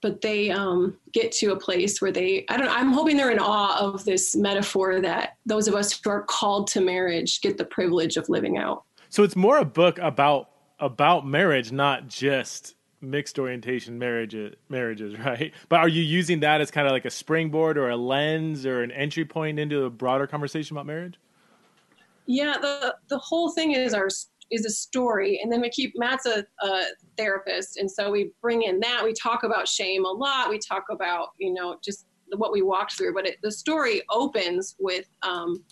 [0.00, 3.38] but they um, get to a place where they i don't i'm hoping they're in
[3.38, 7.64] awe of this metaphor that those of us who are called to marriage get the
[7.64, 8.84] privilege of living out.
[9.08, 15.52] So it's more a book about about marriage not just mixed orientation marriages marriages right?
[15.68, 18.82] But are you using that as kind of like a springboard or a lens or
[18.82, 21.18] an entry point into a broader conversation about marriage?
[22.26, 24.08] Yeah the the whole thing is our
[24.50, 25.40] is a story.
[25.42, 26.82] And then we keep matt's a, a,
[27.16, 27.76] therapist.
[27.76, 29.02] And so we bring in that.
[29.04, 30.48] We talk about shame a lot.
[30.48, 32.06] We talk about you know just
[32.36, 33.14] what we walked through.
[33.14, 35.62] But it, the story opens with um,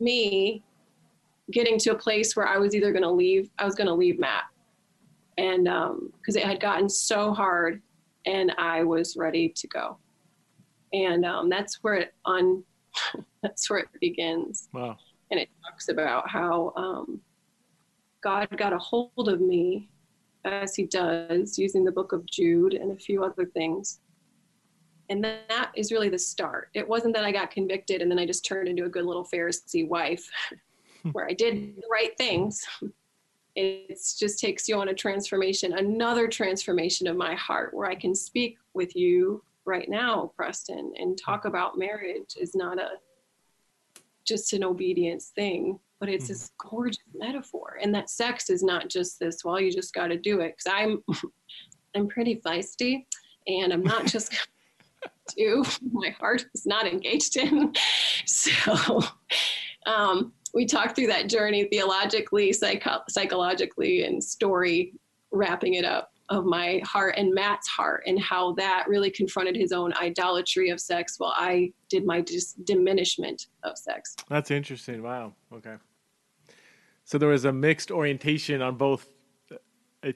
[0.00, 0.62] me
[1.52, 3.94] getting to a place where i was either going to leave i was going to
[3.94, 4.44] leave matt.
[5.36, 7.82] And because um, it had gotten so hard
[8.26, 9.98] and i was ready to go.
[10.92, 12.64] And um, that's where it on
[13.42, 14.68] that's where it begins.
[14.72, 14.96] Wow.
[15.30, 17.20] And it talks about how um,
[18.24, 19.90] God got a hold of me,
[20.46, 24.00] as He does, using the book of Jude and a few other things.
[25.10, 26.70] And that is really the start.
[26.72, 29.24] It wasn't that I got convicted and then I just turned into a good little
[29.24, 30.26] Pharisee wife
[31.02, 31.10] hmm.
[31.10, 32.66] where I did the right things.
[33.56, 38.12] It just takes you on a transformation, another transformation of my heart where I can
[38.12, 41.48] speak with you right now, Preston, and talk hmm.
[41.48, 42.88] about marriage is not a
[44.24, 46.68] just an obedience thing but it's this mm-hmm.
[46.68, 50.40] gorgeous metaphor and that sex is not just this well you just got to do
[50.40, 51.02] it because i'm
[51.96, 53.06] i'm pretty feisty
[53.46, 54.34] and i'm not just
[55.36, 57.72] do my heart is not engaged in
[58.26, 59.00] so
[59.86, 64.92] um, we talked through that journey theologically psycho- psychologically and story
[65.32, 69.72] wrapping it up of my heart and Matt's heart and how that really confronted his
[69.72, 74.16] own idolatry of sex while I did my dis- diminishment of sex.
[74.28, 75.02] That's interesting.
[75.02, 75.34] Wow.
[75.52, 75.74] Okay.
[77.04, 79.06] So there was a mixed orientation on both
[79.52, 80.12] uh,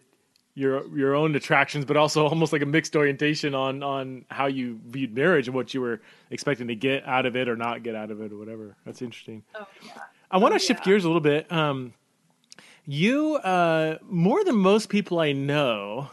[0.55, 4.81] your your own attractions, but also almost like a mixed orientation on on how you
[4.87, 7.95] viewed marriage and what you were expecting to get out of it or not get
[7.95, 8.77] out of it or whatever.
[8.85, 9.45] That's interesting.
[9.55, 9.93] Oh, yeah.
[10.31, 10.93] I want to oh, shift yeah.
[10.93, 11.51] gears a little bit.
[11.53, 11.95] Um,
[12.85, 16.11] you uh, more than most people I know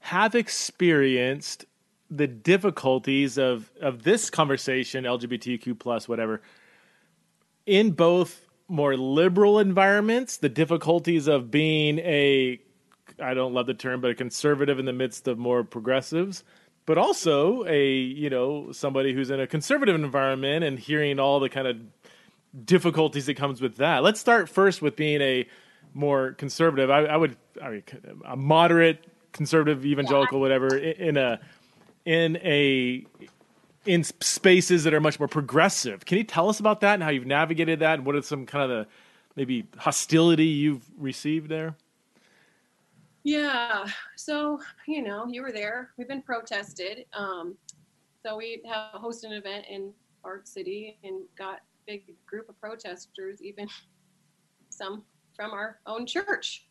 [0.00, 1.66] have experienced
[2.10, 6.40] the difficulties of of this conversation, LGBTQ plus whatever,
[7.66, 8.41] in both
[8.72, 12.58] more liberal environments, the difficulties of being a
[13.20, 16.42] I don't love the term, but a conservative in the midst of more progressives,
[16.86, 21.50] but also a you know somebody who's in a conservative environment and hearing all the
[21.50, 21.76] kind of
[22.64, 24.02] difficulties that comes with that.
[24.02, 25.46] Let's start first with being a
[25.94, 26.90] more conservative.
[26.90, 27.82] I, I would, I mean,
[28.24, 30.42] a moderate conservative evangelical, yeah.
[30.42, 31.40] whatever, in a
[32.04, 33.06] in a
[33.84, 36.04] in spaces that are much more progressive.
[36.04, 38.46] Can you tell us about that and how you've navigated that, and what are some
[38.46, 38.86] kind of the
[39.36, 41.74] maybe hostility you've received there?
[43.24, 43.86] Yeah.
[44.16, 45.90] So, you know, you were there.
[45.96, 47.06] We've been protested.
[47.12, 47.56] Um,
[48.24, 49.92] so we have hosted an event in
[50.24, 53.68] Art City and got big group of protesters, even
[54.70, 55.02] some
[55.34, 56.66] from our own church.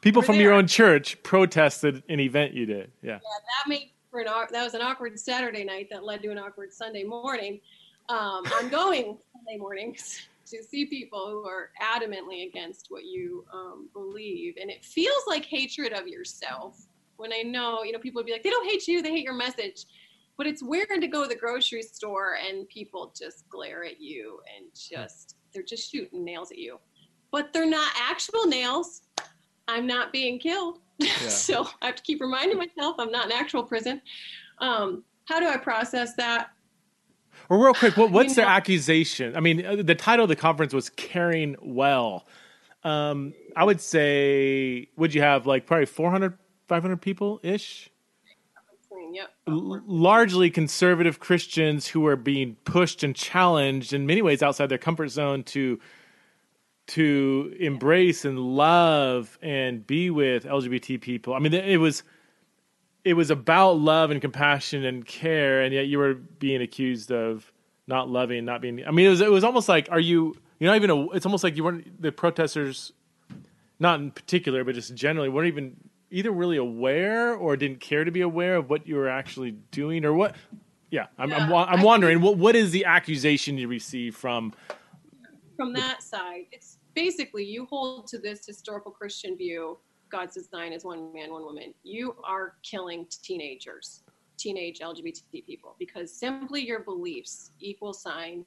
[0.00, 0.44] People from there.
[0.44, 2.90] your own church protested an event you did.
[3.02, 3.12] Yeah.
[3.12, 6.38] Yeah, that made for an that was an awkward Saturday night that led to an
[6.38, 7.60] awkward Sunday morning.
[8.08, 13.88] Um, I'm going Sunday mornings to see people who are adamantly against what you um,
[13.92, 16.86] believe, and it feels like hatred of yourself.
[17.16, 19.24] When I know, you know, people would be like, they don't hate you, they hate
[19.24, 19.84] your message.
[20.36, 24.40] But it's weird to go to the grocery store and people just glare at you
[24.56, 26.78] and just, they're just shooting nails at you.
[27.30, 29.02] But they're not actual nails.
[29.68, 30.78] I'm not being killed.
[31.00, 31.12] Yeah.
[31.28, 34.00] so I have to keep reminding myself I'm not in actual prison.
[34.58, 36.50] Um, how do I process that?
[37.48, 39.36] Well, real quick, what, what's you know, their accusation?
[39.36, 42.26] I mean, uh, the title of the conference was "Caring Well."
[42.82, 47.90] Um, I would say, would you have like probably 400, 500 people ish?
[49.12, 49.28] Yep.
[49.48, 54.78] L- largely conservative Christians who are being pushed and challenged in many ways outside their
[54.78, 55.80] comfort zone to
[56.90, 61.34] to embrace and love and be with LGBT people.
[61.34, 62.02] I mean, it was
[63.04, 67.50] it was about love and compassion and care, and yet you were being accused of
[67.86, 68.84] not loving, not being.
[68.84, 70.34] I mean, it was it was almost like, are you?
[70.58, 70.90] You're not even.
[70.90, 72.92] A, it's almost like you weren't the protesters,
[73.78, 75.76] not in particular, but just generally, weren't even
[76.10, 80.04] either really aware or didn't care to be aware of what you were actually doing
[80.04, 80.34] or what.
[80.90, 84.52] Yeah, I'm yeah, I'm, I'm wondering what what is the accusation you receive from
[85.56, 86.46] from that side?
[86.52, 89.78] It's basically you hold to this historical Christian view
[90.10, 91.72] God's design is one man, one woman.
[91.82, 94.02] You are killing teenagers,
[94.36, 98.44] teenage LGBT people, because simply your beliefs equal sign.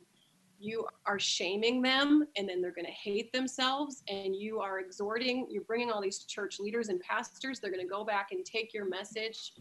[0.60, 4.04] You are shaming them, and then they're going to hate themselves.
[4.08, 7.60] And you are exhorting, you're bringing all these church leaders and pastors.
[7.60, 9.54] They're going to go back and take your message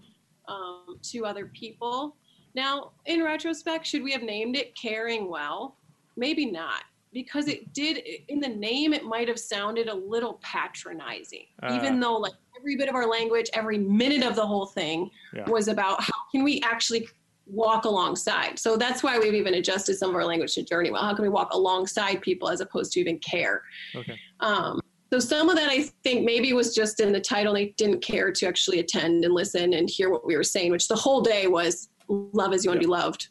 [0.49, 2.17] um, to other people.
[2.55, 5.77] Now, in retrospect, should we have named it Caring Well?
[6.17, 7.99] Maybe not because it did
[8.29, 12.77] in the name it might have sounded a little patronizing uh, even though like every
[12.77, 15.49] bit of our language every minute of the whole thing yeah.
[15.49, 17.07] was about how can we actually
[17.47, 18.59] walk alongside.
[18.59, 21.03] So that's why we've even adjusted some of our language to journey well.
[21.03, 23.63] How can we walk alongside people as opposed to even care?
[23.95, 24.17] Okay.
[24.41, 24.81] Um,
[25.13, 28.33] so some of that i think maybe was just in the title they didn't care
[28.33, 31.47] to actually attend and listen and hear what we were saying which the whole day
[31.47, 33.29] was love as you want to be loved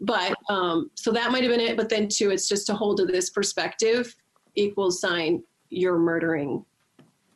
[0.00, 1.76] but um, so that might have been it.
[1.76, 4.14] But then too, it's just to hold to this perspective
[4.54, 6.64] equals sign you're murdering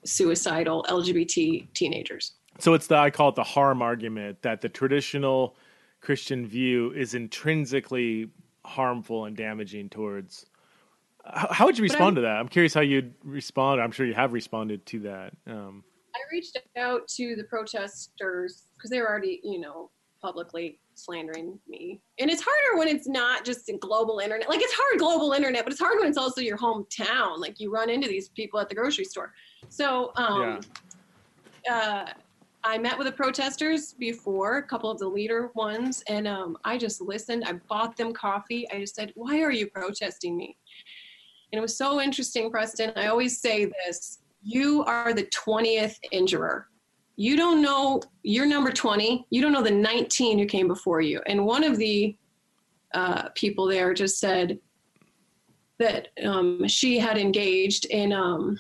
[0.05, 2.33] suicidal LGBT teenagers.
[2.59, 5.57] So it's the I call it the harm argument that the traditional
[6.01, 8.29] Christian view is intrinsically
[8.65, 10.47] harmful and damaging towards.
[11.25, 12.37] How, would you respond to that?
[12.37, 13.81] I'm curious how you'd respond.
[13.81, 15.33] I'm sure you have responded to that.
[15.47, 21.59] Um, I reached out to the protesters because they were already, you know, publicly slandering
[21.69, 22.01] me.
[22.19, 24.49] And it's harder when it's not just in global internet.
[24.49, 27.39] Like it's hard global internet, but it's hard when it's also your hometown.
[27.39, 29.33] Like you run into these people at the grocery store.
[29.69, 30.61] So um,
[31.65, 31.75] yeah.
[31.75, 32.13] uh,
[32.65, 36.79] I met with the protesters before, a couple of the leader ones, and um, I
[36.79, 37.45] just listened.
[37.45, 38.71] I bought them coffee.
[38.71, 40.57] I just said, "Why are you protesting me?"
[41.53, 42.93] And it was so interesting, Preston.
[42.95, 46.69] I always say this: you are the twentieth injurer
[47.23, 51.21] you don't know you're number 20 you don't know the 19 who came before you.
[51.27, 52.17] And one of the
[52.95, 54.59] uh, people there just said
[55.79, 58.59] that um, she had engaged in um,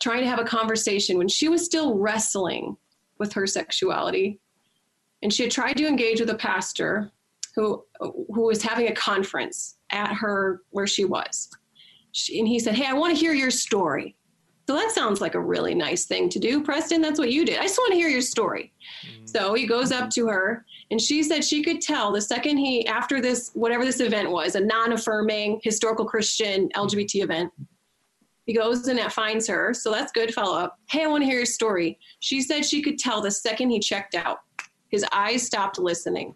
[0.00, 2.74] trying to have a conversation when she was still wrestling
[3.18, 4.40] with her sexuality.
[5.22, 7.12] And she had tried to engage with a pastor
[7.54, 11.50] who who was having a conference at her where she was.
[12.12, 14.16] She, and he said hey i want to hear your story
[14.70, 16.62] so that sounds like a really nice thing to do.
[16.62, 17.58] Preston, that's what you did.
[17.58, 18.72] I just want to hear your story.
[19.04, 19.26] Mm-hmm.
[19.26, 22.86] So he goes up to her and she said she could tell the second he,
[22.86, 27.52] after this, whatever this event was, a non affirming historical Christian LGBT event,
[28.46, 29.74] he goes and that finds her.
[29.74, 30.78] So that's good follow up.
[30.88, 31.98] Hey, I want to hear your story.
[32.20, 34.38] She said she could tell the second he checked out.
[34.86, 36.32] His eyes stopped listening.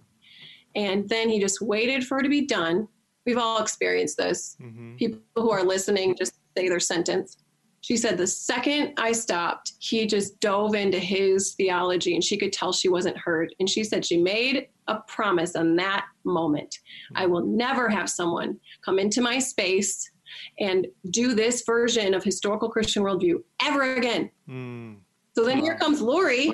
[0.74, 2.89] And then he just waited for her to be done.
[3.26, 4.57] We've all experienced this.
[4.61, 4.97] Mm-hmm.
[4.97, 7.37] People who are listening just say their sentence
[7.85, 12.51] She said the second I stopped, he just dove into his theology and she could
[12.51, 13.55] tell she wasn't heard.
[13.61, 16.78] And she said she made a promise on that moment.
[17.14, 20.11] I will never have someone come into my space
[20.59, 24.30] and do this version of historical Christian worldview ever again.
[24.49, 24.97] Mm.
[25.35, 26.53] So then here comes Laurie.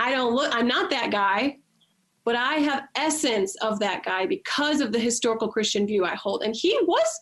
[0.00, 1.58] I don't look, I'm not that guy,
[2.24, 6.42] but I have essence of that guy because of the historical Christian view I hold.
[6.42, 7.20] And he was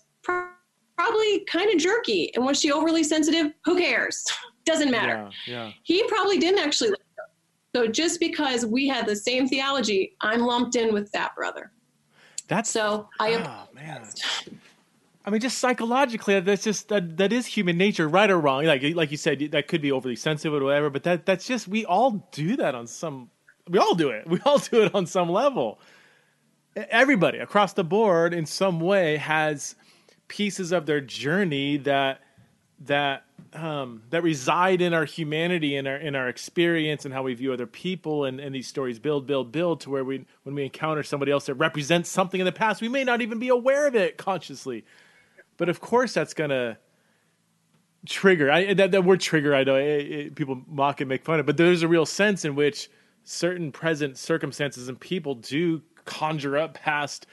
[0.97, 2.33] probably kind of jerky.
[2.35, 3.53] And was she overly sensitive?
[3.65, 4.25] Who cares?
[4.65, 5.29] Doesn't matter.
[5.47, 5.73] Yeah, yeah.
[5.83, 6.91] He probably didn't actually.
[7.75, 11.73] So just because we had the same theology, I'm lumped in with that brother.
[12.49, 13.35] That's so I.
[13.35, 14.07] Oh man.
[15.27, 18.65] I mean, just psychologically, that's just that that is human nature, right or wrong.
[18.65, 20.91] Like like you said, that could be overly sensitive or whatever.
[20.91, 23.31] But that that's just we all do that on some.
[23.69, 24.27] We all do it.
[24.29, 25.81] We all do it on some level.
[26.77, 29.77] Everybody across the board, in some way, has
[30.29, 32.21] pieces of their journey that
[32.81, 37.35] that um, that reside in our humanity and our in our experience and how we
[37.35, 38.25] view other people.
[38.25, 41.47] And, and these stories build build build to where we when we encounter somebody else
[41.47, 44.85] that represents something in the past we may not even be aware of it consciously.
[45.57, 46.79] But of course that's gonna
[48.07, 48.51] trigger.
[48.51, 51.47] I, that, that word trigger I know it, it, people mock and make fun of
[51.47, 52.91] but there's a real sense in which
[53.25, 57.27] certain present circumstances and people do conjure up past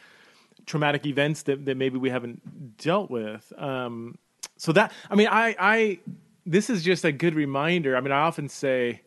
[0.72, 3.51] traumatic events that, that maybe we haven't dealt with.
[3.57, 4.17] Um,
[4.55, 5.99] so that I mean, I I
[6.45, 7.97] this is just a good reminder.
[7.97, 9.01] I mean, I often say,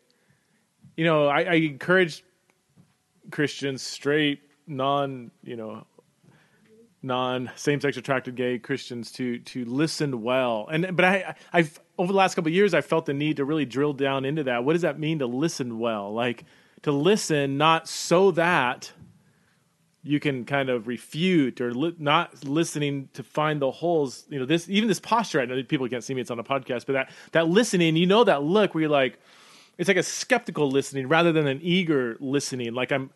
[0.96, 2.22] you know, I, I encourage
[3.30, 5.86] Christians, straight, non, you know,
[7.02, 10.68] non same sex attracted gay Christians to to listen well.
[10.70, 13.44] And but I I've over the last couple of years I felt the need to
[13.46, 14.64] really drill down into that.
[14.64, 16.12] What does that mean to listen well?
[16.12, 16.44] Like
[16.82, 18.92] to listen not so that
[20.04, 24.24] you can kind of refute or li- not listening to find the holes.
[24.28, 25.40] You know, this even this posture.
[25.40, 28.06] I know people can't see me; it's on a podcast, but that that listening, you
[28.06, 29.18] know, that look where you're like,
[29.78, 32.74] it's like a skeptical listening rather than an eager listening.
[32.74, 33.10] Like I'm,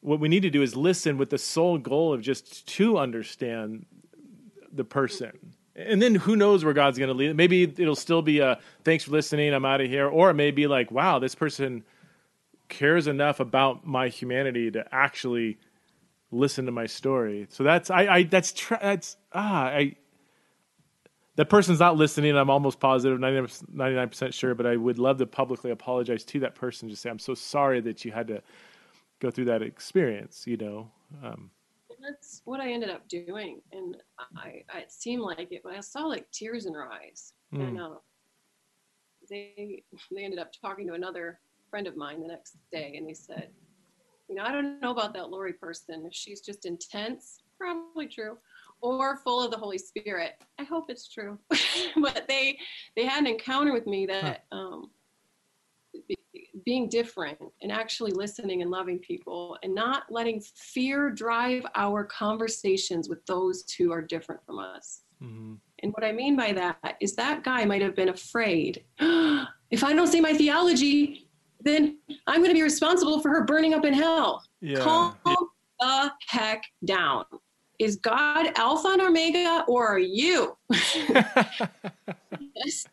[0.00, 3.86] what we need to do is listen with the sole goal of just to understand
[4.70, 5.32] the person.
[5.74, 7.34] And then who knows where God's going to lead?
[7.36, 9.54] Maybe it'll still be a thanks for listening.
[9.54, 11.84] I'm out of here, or it may be like, wow, this person
[12.68, 15.56] cares enough about my humanity to actually
[16.30, 17.46] listen to my story.
[17.50, 19.96] So that's I, I that's that's ah I
[21.36, 22.36] that person's not listening.
[22.36, 26.54] I'm almost positive, 99 percent sure, but I would love to publicly apologize to that
[26.54, 26.88] person.
[26.88, 28.42] Just say I'm so sorry that you had to
[29.20, 30.46] go through that experience.
[30.46, 30.90] You know.
[31.22, 31.50] Um,
[32.00, 33.96] that's what I ended up doing, and
[34.36, 35.62] I, I it seemed like it.
[35.64, 37.60] but I saw like tears in her eyes, mm.
[37.60, 37.94] and uh,
[39.28, 43.14] they they ended up talking to another friend of mine the next day, and they
[43.14, 43.50] said,
[44.28, 46.04] you know, I don't know about that Laurie person.
[46.06, 48.36] If she's just intense, probably true,
[48.80, 50.34] or full of the Holy Spirit.
[50.58, 51.38] I hope it's true.
[51.96, 52.58] but they
[52.96, 54.90] they had an encounter with me that um,
[56.64, 63.08] being different and actually listening and loving people and not letting fear drive our conversations
[63.08, 65.02] with those who are different from us.
[65.22, 65.54] Mm-hmm.
[65.82, 68.84] And what I mean by that is that guy might have been afraid.
[69.00, 71.27] if I don't say my theology,
[71.68, 74.42] then I'm going to be responsible for her burning up in hell.
[74.60, 74.80] Yeah.
[74.80, 75.34] Calm yeah.
[75.80, 77.24] the heck down.
[77.78, 80.56] Is God Alpha and Omega or are you?
[82.64, 82.88] just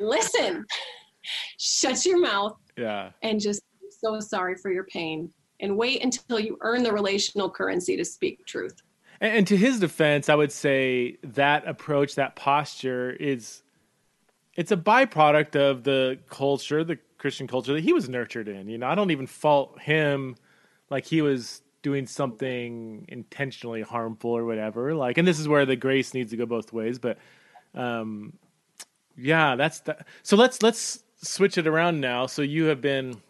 [0.00, 0.64] listen.
[1.58, 2.56] Shut your mouth.
[2.76, 3.10] Yeah.
[3.22, 3.62] And just
[4.00, 5.30] so sorry for your pain
[5.60, 8.80] and wait until you earn the relational currency to speak truth.
[9.20, 13.62] And, and to his defense, I would say that approach, that posture is
[14.56, 18.68] it's a byproduct of the culture, the Christian culture that he was nurtured in.
[18.68, 20.36] You know, I don't even fault him
[20.88, 24.94] like he was doing something intentionally harmful or whatever.
[24.94, 26.98] Like, and this is where the grace needs to go both ways.
[26.98, 27.18] But,
[27.74, 28.32] um,
[29.16, 30.06] yeah, that's that.
[30.22, 32.26] So let's let's switch it around now.
[32.26, 33.20] So you have been,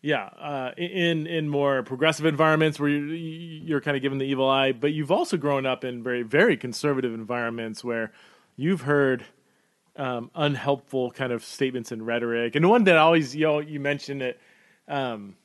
[0.00, 4.48] yeah, uh, in in more progressive environments where you're, you're kind of given the evil
[4.48, 8.12] eye, but you've also grown up in very very conservative environments where
[8.56, 9.24] you've heard
[9.96, 12.56] um, unhelpful kind of statements and rhetoric.
[12.56, 14.40] And one that always, you know, you mentioned it,
[14.88, 15.36] um,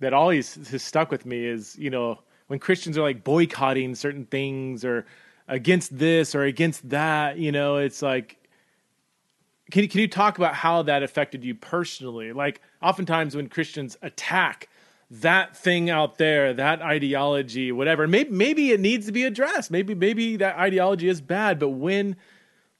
[0.00, 2.18] that always has stuck with me is, you know,
[2.48, 5.06] when Christians are like boycotting certain things or
[5.48, 8.36] against this or against that, you know, it's like,
[9.70, 12.32] can, can you talk about how that affected you personally?
[12.32, 14.68] Like, oftentimes when Christians attack
[15.10, 19.70] that thing out there, that ideology, whatever, maybe, maybe it needs to be addressed.
[19.70, 22.16] Maybe, maybe that ideology is bad, but when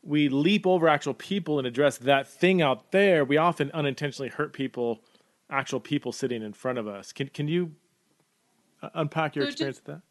[0.05, 4.53] we leap over actual people and address that thing out there, we often unintentionally hurt
[4.53, 5.03] people,
[5.51, 7.13] actual people sitting in front of us.
[7.13, 7.73] Can can you
[8.83, 10.03] uh, unpack your so experience just, with that?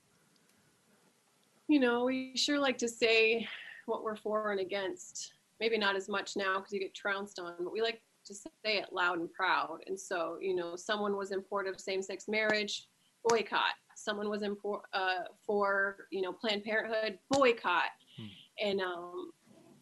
[1.67, 3.47] You know, we sure like to say
[3.85, 5.33] what we're for and against.
[5.59, 8.49] Maybe not as much now because you get trounced on, but we like to say
[8.65, 9.79] it loud and proud.
[9.87, 12.87] And so, you know, someone was in support of same-sex marriage,
[13.29, 13.75] boycott.
[13.95, 17.91] Someone was in for, uh, for you know, Planned Parenthood, boycott.
[18.17, 18.25] Hmm.
[18.61, 19.31] And um,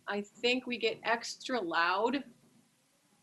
[0.08, 2.24] I think we get extra loud,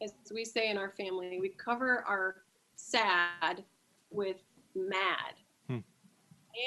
[0.03, 1.39] as we say in our family.
[1.41, 2.37] We cover our
[2.77, 3.65] sad
[4.11, 4.39] with
[4.75, 5.35] mad.
[5.69, 5.79] Hmm.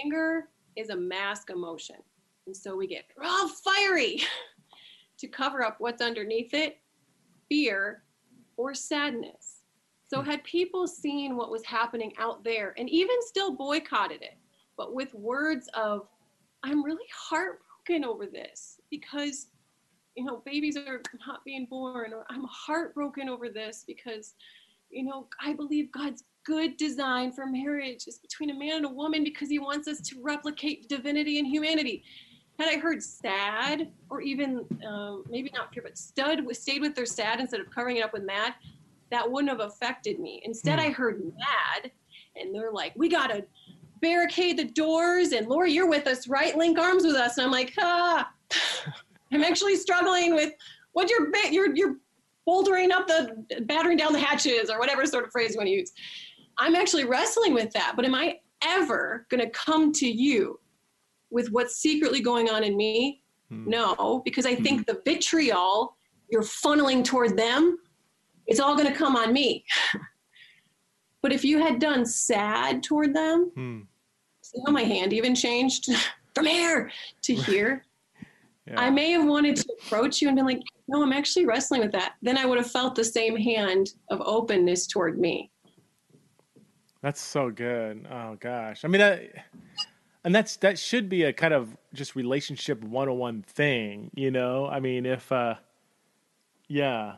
[0.04, 1.98] Anger is a mask emotion.
[2.48, 4.22] And so we get all fiery
[5.18, 6.80] to cover up what's underneath it
[7.50, 8.04] fear
[8.58, 9.62] or sadness.
[10.08, 10.30] So, hmm.
[10.30, 14.38] had people seen what was happening out there and even still boycotted it,
[14.78, 16.08] but with words of,
[16.64, 19.48] I'm really heartbroken over this because,
[20.16, 24.34] you know, babies are not being born, or I'm heartbroken over this because,
[24.90, 28.90] you know, I believe God's good design for marriage is between a man and a
[28.90, 32.04] woman because he wants us to replicate divinity and humanity.
[32.60, 37.06] Had I heard sad or even um, maybe not pure, but stud stayed with their
[37.06, 38.54] sad instead of covering it up with mad,
[39.12, 40.42] that wouldn't have affected me.
[40.46, 40.88] Instead, mm.
[40.88, 41.92] I heard mad,
[42.36, 43.46] and they're like, "We gotta
[44.00, 46.56] barricade the doors." And Laurie, you're with us, right?
[46.56, 47.38] Link arms with us.
[47.38, 48.32] And I'm like, ah,
[49.32, 50.54] I'm actually struggling with
[50.94, 51.96] what your you're you're
[52.48, 55.74] bouldering up the battering down the hatches or whatever sort of phrase you want to
[55.74, 55.92] use.
[56.58, 57.94] I'm actually wrestling with that.
[57.96, 60.60] But am I ever going to come to you
[61.30, 63.22] with what's secretly going on in me?
[63.50, 63.70] Hmm.
[63.70, 64.94] No, because I think hmm.
[64.94, 65.96] the vitriol
[66.30, 67.78] you're funneling toward them,
[68.48, 69.66] it's all going to come on me.
[71.22, 73.80] but if you had done sad toward them, hmm.
[74.42, 75.90] see how my hand even changed
[76.36, 76.92] from here
[77.24, 77.86] to here.
[78.72, 78.82] Yeah.
[78.82, 81.92] I may have wanted to approach you and been like, no, I'm actually wrestling with
[81.92, 82.14] that.
[82.22, 85.52] Then I would have felt the same hand of openness toward me.
[87.02, 88.08] That's so good.
[88.10, 88.86] Oh gosh.
[88.86, 89.24] I mean that
[90.24, 94.68] and that's that should be a kind of just relationship 101 thing, you know?
[94.68, 95.56] I mean, if uh
[96.68, 97.16] yeah.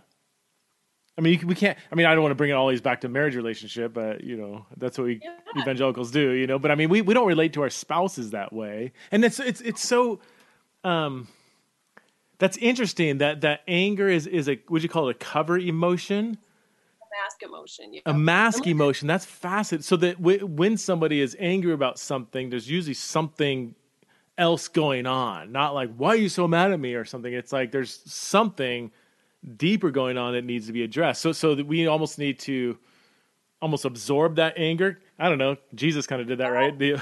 [1.16, 1.78] I mean, we can't.
[1.92, 4.36] I mean, I don't want to bring it always back to marriage relationship, but you
[4.36, 5.62] know, that's what we yeah.
[5.62, 6.32] evangelicals do.
[6.32, 9.24] You know, but I mean, we, we don't relate to our spouses that way, and
[9.24, 10.22] it's it's it's so.
[10.84, 11.28] Um,
[12.44, 13.20] that's interesting.
[13.20, 16.38] That that anger is is a would you call it a cover emotion?
[17.02, 17.94] A mask emotion.
[17.94, 18.02] Yeah.
[18.06, 19.08] A mask emotion.
[19.08, 19.86] That's facet.
[19.86, 23.76] So that w- when somebody is angry about something, there's usually something
[24.38, 25.54] else going on.
[25.54, 27.32] Not like why are you so mad at me or something.
[27.34, 28.92] It's like there's something
[29.56, 31.22] deeper going on that needs to be addressed.
[31.22, 32.78] So so that we almost need to
[33.62, 35.00] almost absorb that anger.
[35.18, 35.56] I don't know.
[35.76, 36.78] Jesus kind of did that, right?
[36.78, 37.02] The,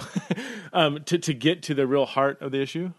[0.74, 2.94] um, to to get to the real heart of the issue.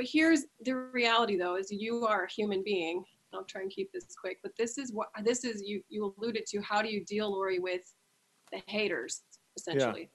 [0.00, 3.92] But here's the reality, though: is you are a human being, I'll try and keep
[3.92, 6.62] this quick, but this is what this is you you alluded to.
[6.62, 7.92] How do you deal, Laurie, with
[8.50, 9.24] the haters
[9.58, 10.08] essentially?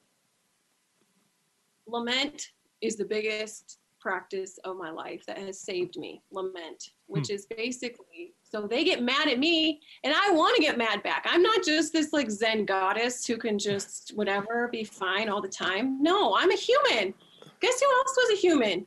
[0.98, 1.94] Yeah.
[1.98, 6.20] Lament is the biggest practice of my life that has saved me.
[6.32, 7.34] Lament, which hmm.
[7.34, 11.24] is basically so they get mad at me and I want to get mad back.
[11.30, 15.46] I'm not just this like Zen goddess who can just whatever be fine all the
[15.46, 16.02] time.
[16.02, 17.14] No, I'm a human.
[17.60, 18.84] Guess who else was a human?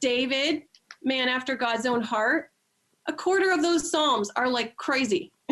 [0.00, 0.62] David,
[1.02, 2.50] man after God's own heart
[3.08, 5.32] a quarter of those psalms are like crazy.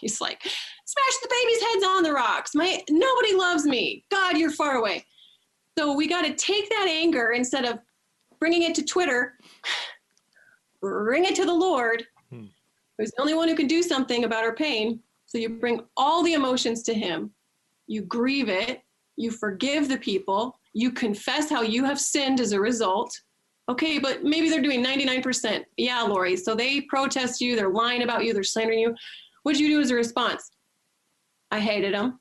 [0.00, 2.54] He's like, smash the baby's heads on the rocks.
[2.54, 4.04] My nobody loves me.
[4.10, 5.04] God, you're far away.
[5.78, 7.78] So we got to take that anger instead of
[8.40, 9.34] bringing it to Twitter,
[10.80, 12.46] bring it to the Lord, hmm.
[12.98, 15.00] who's the only one who can do something about our pain.
[15.26, 17.30] So you bring all the emotions to Him.
[17.86, 18.82] You grieve it.
[19.16, 20.58] You forgive the people.
[20.72, 23.18] You confess how you have sinned as a result
[23.68, 25.64] okay, but maybe they're doing 99%.
[25.76, 26.36] Yeah, Laurie.
[26.36, 28.94] So they protest you, they're lying about you, they're slandering you.
[29.42, 30.50] What you do as a response?
[31.50, 32.20] I hated them.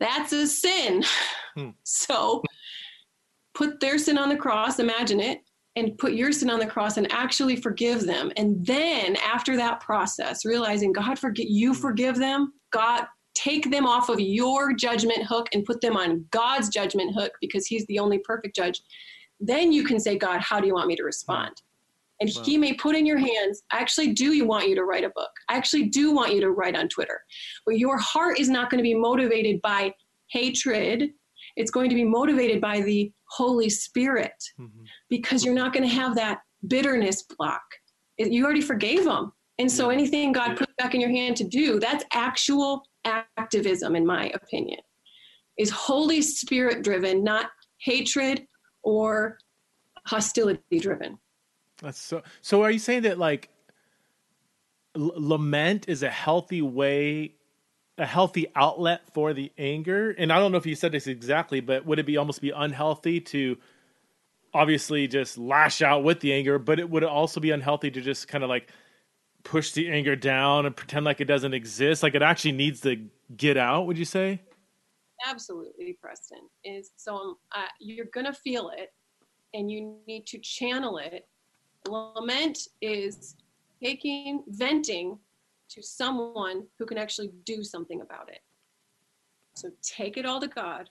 [0.00, 1.04] That's a sin.
[1.54, 1.70] Hmm.
[1.84, 2.42] So
[3.54, 5.40] put their sin on the cross, imagine it,
[5.74, 8.30] and put your sin on the cross and actually forgive them.
[8.36, 11.80] And then after that process, realizing God forget you hmm.
[11.80, 16.68] forgive them, God take them off of your judgment hook and put them on God's
[16.68, 18.80] judgment hook because he's the only perfect judge
[19.40, 21.62] then you can say, God, how do you want me to respond?
[22.20, 22.42] And wow.
[22.42, 25.10] he may put in your hands, I actually do you want you to write a
[25.10, 25.30] book.
[25.48, 27.20] I actually do want you to write on Twitter.
[27.64, 29.94] But your heart is not going to be motivated by
[30.30, 31.10] hatred.
[31.56, 34.84] It's going to be motivated by the Holy Spirit mm-hmm.
[35.08, 37.62] because you're not going to have that bitterness block.
[38.18, 39.32] You already forgave them.
[39.60, 44.06] And so anything God put back in your hand to do, that's actual activism, in
[44.06, 44.80] my opinion,
[45.56, 47.46] is Holy Spirit driven, not
[47.78, 48.46] hatred
[48.88, 49.38] or
[50.06, 51.18] hostility driven.
[51.82, 52.22] That's so.
[52.40, 53.50] So, are you saying that like
[54.96, 57.34] l- lament is a healthy way,
[57.98, 60.10] a healthy outlet for the anger?
[60.10, 62.50] And I don't know if you said this exactly, but would it be almost be
[62.50, 63.58] unhealthy to
[64.54, 68.26] obviously just lash out with the anger, but it would also be unhealthy to just
[68.26, 68.70] kind of like
[69.44, 72.02] push the anger down and pretend like it doesn't exist.
[72.02, 73.86] Like it actually needs to get out.
[73.86, 74.40] Would you say?
[75.26, 76.48] Absolutely, Preston.
[76.64, 78.92] Is so um, uh, you're gonna feel it,
[79.54, 81.26] and you need to channel it.
[81.88, 83.36] Lament is
[83.82, 85.18] taking venting
[85.70, 88.40] to someone who can actually do something about it.
[89.54, 90.88] So take it all to God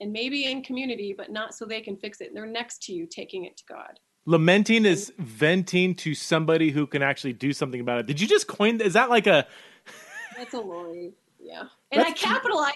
[0.00, 2.34] and maybe in community, but not so they can fix it.
[2.34, 4.00] They're next to you taking it to God.
[4.26, 8.06] Lamenting is venting to somebody who can actually do something about it.
[8.06, 8.80] Did you just coin?
[8.80, 9.46] Is that like a?
[10.36, 11.12] That's a Laurie.
[11.40, 12.74] Yeah, and that's, I capitalize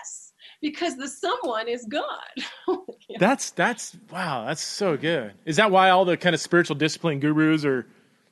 [0.00, 2.20] S because the someone is God.
[3.08, 3.18] yeah.
[3.18, 4.44] That's that's wow.
[4.46, 5.32] That's so good.
[5.44, 7.86] Is that why all the kind of spiritual discipline gurus are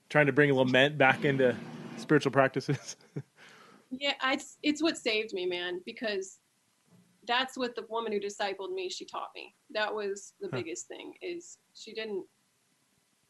[0.09, 1.55] trying to bring lament back into
[1.96, 2.96] spiritual practices?
[3.90, 5.80] yeah, it's it's what saved me, man.
[5.84, 6.38] Because
[7.26, 10.57] that's what the woman who discipled me she taught me that was the huh.
[10.57, 12.24] biggest thing is she didn't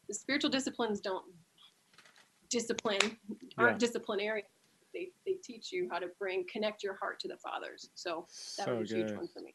[0.07, 1.25] the spiritual disciplines don't
[2.49, 3.17] discipline
[3.57, 3.77] aren't yeah.
[3.77, 4.43] disciplinary
[4.93, 8.25] they, they teach you how to bring connect your heart to the fathers so
[8.57, 9.53] that so was a huge one for me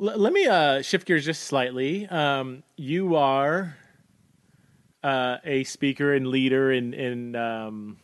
[0.00, 0.10] yeah.
[0.12, 3.76] L- let me uh, shift gears just slightly um, you are
[5.02, 7.98] uh, a speaker and leader in in um,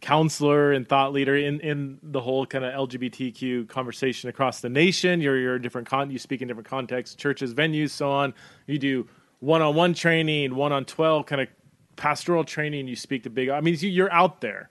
[0.00, 5.20] counselor and thought leader in, in the whole kind of LGBTQ conversation across the nation.
[5.20, 8.34] You're you're different con you speak in different contexts, churches, venues, so on.
[8.66, 9.08] You do
[9.40, 11.48] one on one training, one on twelve kind of
[11.96, 12.88] pastoral training.
[12.88, 13.48] You speak to big.
[13.48, 14.68] I mean, you're out there.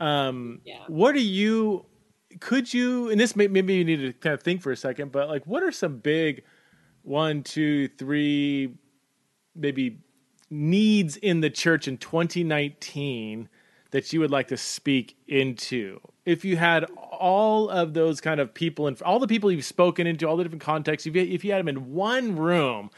[0.00, 0.78] Um, yeah.
[0.88, 1.84] What are you?
[2.40, 3.10] Could you?
[3.10, 5.46] And this may, maybe you need to kind of think for a second, but like,
[5.46, 6.42] what are some big
[7.02, 8.74] one, two, three,
[9.54, 9.98] maybe
[10.48, 13.48] needs in the church in 2019
[13.90, 16.00] that you would like to speak into?
[16.24, 20.06] If you had all of those kind of people and all the people you've spoken
[20.06, 22.90] into, all the different contexts, if you, if you had them in one room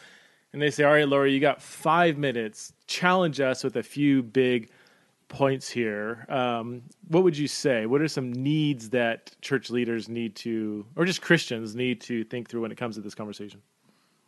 [0.52, 4.22] and they say, All right, Laurie, you got five minutes, challenge us with a few
[4.22, 4.70] big
[5.32, 6.26] points here.
[6.28, 7.86] Um, what would you say?
[7.86, 12.48] What are some needs that church leaders need to, or just Christians need to think
[12.48, 13.60] through when it comes to this conversation?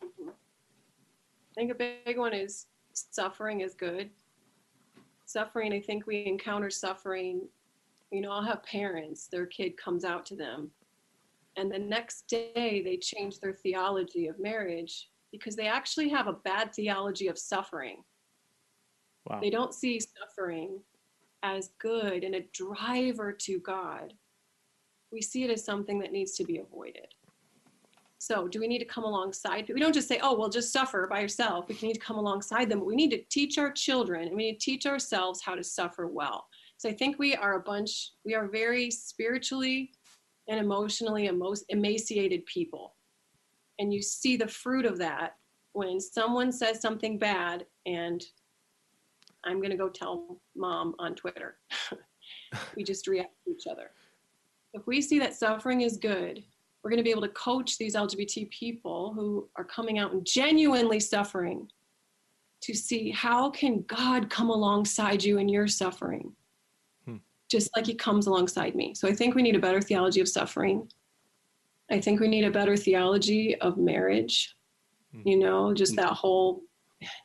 [0.02, 4.10] I think a big one is suffering is good
[5.26, 7.48] suffering, I think we encounter suffering.
[8.10, 10.70] You know, I'll have parents, their kid comes out to them,
[11.56, 16.32] and the next day they change their theology of marriage because they actually have a
[16.32, 18.04] bad theology of suffering.
[19.28, 19.40] Wow.
[19.40, 20.78] They don't see suffering
[21.44, 24.14] as good and a driver to God.
[25.12, 27.06] We see it as something that needs to be avoided.
[28.18, 29.70] So, do we need to come alongside?
[29.72, 31.68] We don't just say, oh, well, just suffer by yourself.
[31.68, 34.44] We need to come alongside them, but we need to teach our children and we
[34.50, 36.46] need to teach ourselves how to suffer well.
[36.78, 39.92] So, I think we are a bunch, we are very spiritually
[40.48, 41.30] and emotionally
[41.68, 42.94] emaciated people.
[43.78, 45.36] And you see the fruit of that
[45.72, 48.24] when someone says something bad and
[49.44, 51.56] I'm going to go tell mom on Twitter.
[52.76, 53.90] we just react to each other.
[54.72, 56.42] If we see that suffering is good
[56.84, 60.24] we're going to be able to coach these LGBT people who are coming out and
[60.24, 61.66] genuinely suffering
[62.60, 66.34] to see how can God come alongside you in your suffering,
[67.06, 67.16] hmm.
[67.50, 68.94] just like He comes alongside me.
[68.94, 70.90] So I think we need a better theology of suffering.
[71.90, 74.54] I think we need a better theology of marriage.
[75.14, 75.26] Hmm.
[75.26, 76.02] You know, just hmm.
[76.02, 76.62] that whole,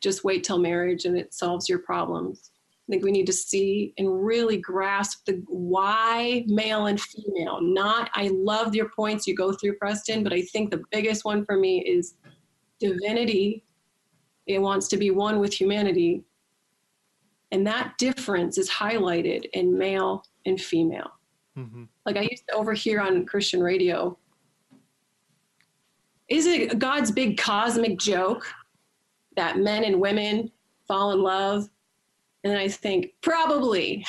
[0.02, 2.52] just wait till marriage and it solves your problems.
[2.90, 7.60] I think we need to see and really grasp the why male and female.
[7.62, 11.46] Not, I love your points you go through, Preston, but I think the biggest one
[11.46, 12.16] for me is
[12.80, 13.64] divinity.
[14.48, 16.24] It wants to be one with humanity.
[17.52, 21.12] And that difference is highlighted in male and female.
[21.56, 21.84] Mm-hmm.
[22.08, 24.18] Like I used to overhear on Christian radio.
[26.28, 28.48] Is it God's big cosmic joke
[29.40, 30.52] that men and women
[30.86, 31.70] fall in love
[32.44, 34.06] and I think, probably.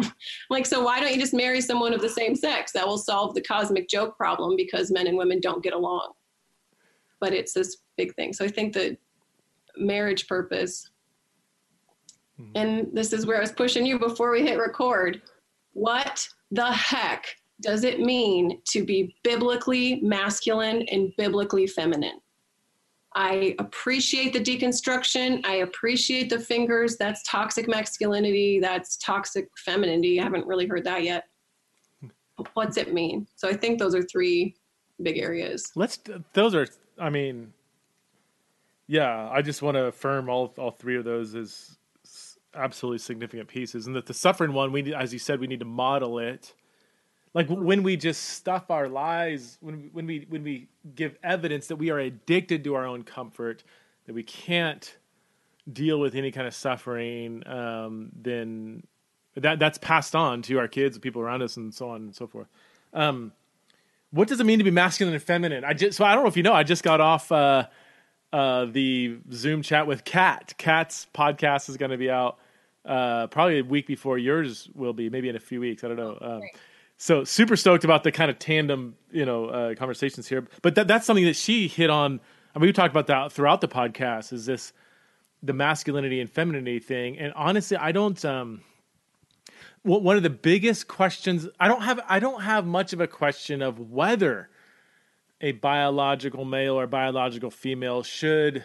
[0.50, 2.72] like, so why don't you just marry someone of the same sex?
[2.72, 6.12] That will solve the cosmic joke problem because men and women don't get along.
[7.20, 8.32] But it's this big thing.
[8.32, 8.98] So I think that
[9.76, 10.90] marriage purpose,
[12.38, 12.52] mm-hmm.
[12.54, 15.22] and this is where I was pushing you before we hit record.
[15.72, 17.26] What the heck
[17.62, 22.20] does it mean to be biblically masculine and biblically feminine?
[23.14, 25.44] I appreciate the deconstruction.
[25.44, 26.96] I appreciate the fingers.
[26.96, 28.60] That's toxic masculinity.
[28.60, 30.20] That's toxic femininity.
[30.20, 31.24] I haven't really heard that yet.
[32.54, 33.26] What's it mean?
[33.34, 34.54] So I think those are three
[35.02, 35.72] big areas.
[35.74, 35.98] Let's.
[36.32, 36.68] Those are.
[36.98, 37.52] I mean,
[38.86, 39.28] yeah.
[39.30, 41.76] I just want to affirm all all three of those as
[42.54, 45.66] absolutely significant pieces, and that the suffering one, we as you said, we need to
[45.66, 46.54] model it
[47.34, 51.76] like when we just stuff our lives when when we when we give evidence that
[51.76, 53.62] we are addicted to our own comfort
[54.06, 54.96] that we can't
[55.72, 58.82] deal with any kind of suffering um, then
[59.36, 62.26] that that's passed on to our kids people around us and so on and so
[62.26, 62.48] forth.
[62.92, 63.32] Um,
[64.10, 65.64] what does it mean to be masculine and feminine?
[65.64, 67.66] I just so i don't know if you know i just got off uh,
[68.32, 70.54] uh, the zoom chat with kat.
[70.58, 72.38] Kat's podcast is going to be out
[72.84, 75.96] uh, probably a week before yours will be maybe in a few weeks i don't
[75.96, 76.18] know.
[76.20, 76.42] Um,
[77.00, 80.46] so super stoked about the kind of tandem you know uh, conversations here.
[80.60, 82.20] But that, that's something that she hit on
[82.54, 84.72] i mean we talked about that throughout the podcast is this
[85.42, 87.18] the masculinity and femininity thing.
[87.18, 88.60] And honestly i don't um
[89.82, 93.62] one of the biggest questions i don't have i don't have much of a question
[93.62, 94.50] of whether
[95.40, 98.62] a biological male or biological female should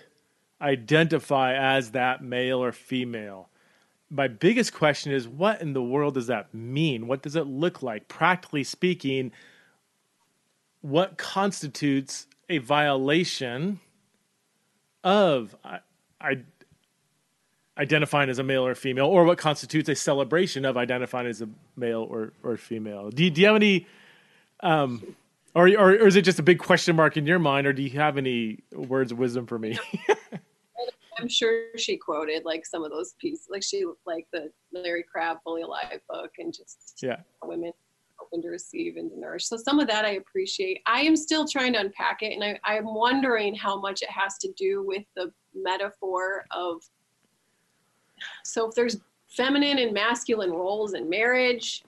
[0.61, 3.49] identify as that male or female
[4.09, 7.07] my biggest question is what in the world does that mean?
[7.07, 8.07] What does it look like?
[8.07, 9.31] Practically speaking,
[10.81, 13.79] what constitutes a violation
[15.03, 15.79] of I,
[16.21, 16.37] I,
[17.77, 21.49] identifying as a male or female, or what constitutes a celebration of identifying as a
[21.75, 23.09] male or, or female?
[23.09, 23.87] Do you, do you have any,
[24.61, 25.15] um,
[25.53, 27.81] or, or, or is it just a big question mark in your mind, or do
[27.81, 29.77] you have any words of wisdom for me?
[31.17, 35.37] I'm sure she quoted like some of those pieces, like she like the Larry Crabb
[35.43, 37.71] Fully Alive book, and just yeah, women
[38.21, 39.47] open to receive and to nourish.
[39.47, 40.81] So some of that I appreciate.
[40.85, 44.37] I am still trying to unpack it, and I, I'm wondering how much it has
[44.39, 46.81] to do with the metaphor of.
[48.43, 48.97] So if there's
[49.27, 51.83] feminine and masculine roles in marriage,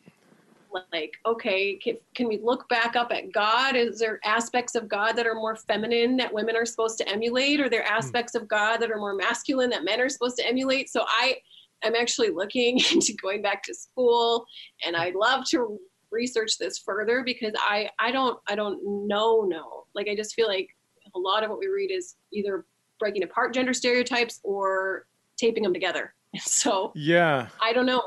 [0.92, 3.76] like okay can, can we look back up at god?
[3.76, 7.60] Is there aspects of god that are more feminine that women are supposed to emulate?
[7.60, 7.94] Or there hmm.
[7.94, 10.90] aspects of god that are more masculine that men are supposed to emulate?
[10.90, 11.36] So i
[11.84, 14.46] i'm actually looking into going back to school
[14.86, 15.80] and i'd love to
[16.12, 19.86] research this further because i i don't i don't know no.
[19.94, 20.70] Like i just feel like
[21.16, 22.66] a lot of what we read is either
[23.00, 25.06] breaking apart gender stereotypes or
[25.38, 26.14] taping them together.
[26.40, 27.48] So yeah.
[27.62, 28.04] I don't know.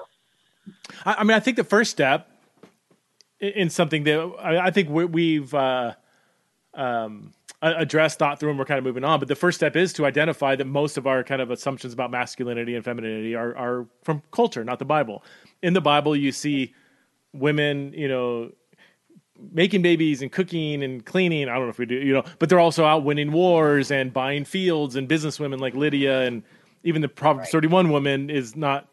[1.05, 2.30] I mean i think the first step
[3.41, 5.95] in something that I, think we've uh,
[6.75, 7.33] um,
[7.63, 9.19] addressed, thought through, and we're kind of moving on.
[9.19, 12.11] But the first step is to identify that most of our kind of assumptions about
[12.11, 15.25] masculinity and femininity are, are from culture, not the Bible.
[15.63, 16.75] In the Bible, you see
[17.33, 18.53] women, you know,
[19.53, 21.49] making babies and cooking and cleaning.
[21.49, 24.13] I don't know if we do, you know, but they're also out winning wars and
[24.13, 26.43] buying fields and businesswomen like Lydia and
[26.83, 27.53] even the Proverbs right.
[27.53, 28.89] 31 woman is not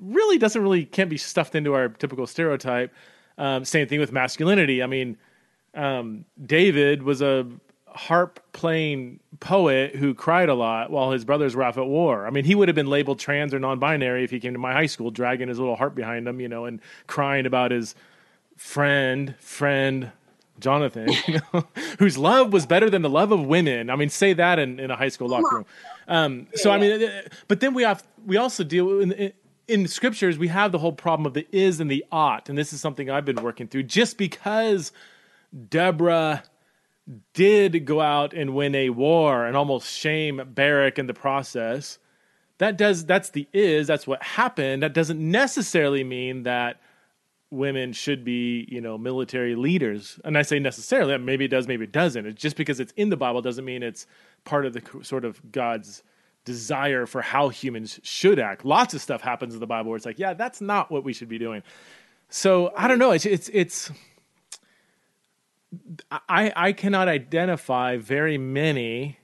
[0.00, 2.92] really doesn't really can't be stuffed into our typical stereotype.
[3.38, 4.82] Um, same thing with masculinity.
[4.82, 5.16] I mean,
[5.74, 7.46] um, David was a
[7.94, 12.26] harp playing poet who cried a lot while his brothers were off at war.
[12.26, 14.58] I mean, he would have been labeled trans or non binary if he came to
[14.58, 17.94] my high school dragging his little harp behind him, you know, and crying about his
[18.56, 20.12] friend, friend,
[20.60, 21.66] Jonathan, you know,
[21.98, 23.90] whose love was better than the love of women.
[23.90, 25.66] I mean, say that in, in a high school locker room.
[26.08, 29.32] Um, so I mean, uh, but then we have we also deal in,
[29.68, 32.58] in the scriptures we have the whole problem of the is and the ought and
[32.58, 33.82] this is something i've been working through.
[33.82, 34.92] Just because
[35.68, 36.42] deborah
[37.34, 41.98] did go out and win a war and almost shame barak in the process
[42.62, 44.84] that does that's the is that's what happened.
[44.84, 46.80] That doesn't necessarily mean that
[47.50, 50.20] women should be you know military leaders.
[50.24, 52.24] And i say necessarily maybe it does maybe it doesn't.
[52.24, 54.06] It's just because it's in the bible doesn't mean it's
[54.44, 56.04] part of the sort of god's
[56.44, 58.64] desire for how humans should act.
[58.64, 61.12] Lots of stuff happens in the Bible where it's like, yeah, that's not what we
[61.12, 61.62] should be doing.
[62.28, 63.12] So I don't know.
[63.12, 63.90] It's it's it's.
[66.28, 69.18] I I cannot identify very many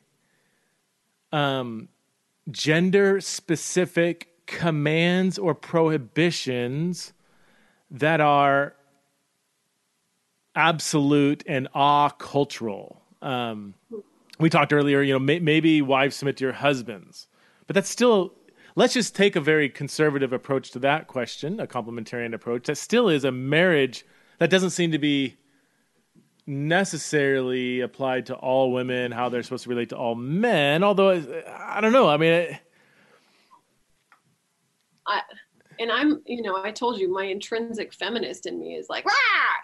[1.32, 1.88] um,
[2.50, 7.12] gender specific commands or prohibitions
[7.90, 8.74] that are
[10.54, 13.00] absolute and awe cultural.
[13.22, 13.74] Um,
[14.38, 17.28] we talked earlier, you know, may, maybe wives submit to your husbands,
[17.66, 18.34] but that's still.
[18.76, 22.66] Let's just take a very conservative approach to that question, a complementarian approach.
[22.66, 24.06] That still is a marriage
[24.38, 25.36] that doesn't seem to be
[26.46, 30.84] necessarily applied to all women, how they're supposed to relate to all men.
[30.84, 31.10] Although
[31.48, 32.08] I don't know.
[32.08, 32.60] I mean, it,
[35.08, 35.22] I
[35.78, 39.12] and I'm, you know, I told you my intrinsic feminist in me is like, Rah!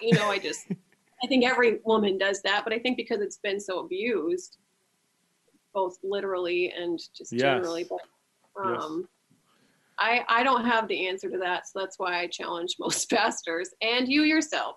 [0.00, 0.66] you know, I just,
[1.22, 4.58] I think every woman does that, but I think because it's been so abused,
[5.74, 7.40] both literally and just yes.
[7.40, 7.84] generally.
[7.88, 9.08] But um, yes.
[9.98, 13.70] I I don't have the answer to that, so that's why I challenge most pastors
[13.82, 14.76] and you yourself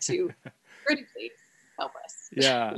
[0.00, 0.30] to
[0.84, 1.30] critically
[1.78, 2.14] help us.
[2.32, 2.76] Yeah.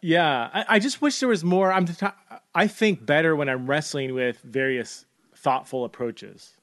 [0.00, 1.70] Yeah, I, I, just wish there was more.
[1.70, 1.84] I'm.
[1.84, 2.06] T-
[2.54, 5.04] I think better when I'm wrestling with various
[5.36, 6.56] thoughtful approaches.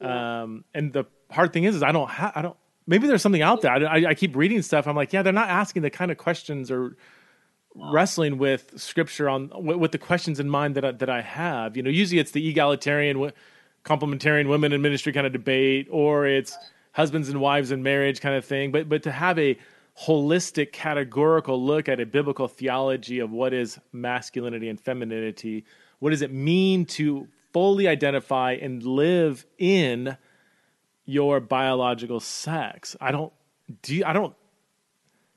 [0.00, 0.42] Yeah.
[0.42, 2.10] Um, and the hard thing is, is I don't.
[2.10, 2.56] Ha- I don't.
[2.88, 3.70] maybe there's something out there.
[3.70, 4.88] I, I, keep reading stuff.
[4.88, 6.96] I'm like, yeah, they're not asking the kind of questions or
[7.78, 7.92] Oh.
[7.92, 11.76] wrestling with scripture on with the questions in mind that I, that I have.
[11.76, 13.32] You know, usually it's the egalitarian,
[13.84, 16.58] complementarian women in ministry kind of debate, or it's
[16.92, 18.72] husbands and wives in marriage kind of thing.
[18.72, 19.56] But but to have a
[20.04, 25.64] holistic, categorical look at a biblical theology of what is masculinity and femininity,
[26.00, 30.16] what does it mean to fully identify and live in
[31.04, 32.96] your biological sex.
[33.00, 33.32] I don't
[33.82, 34.34] do you, I don't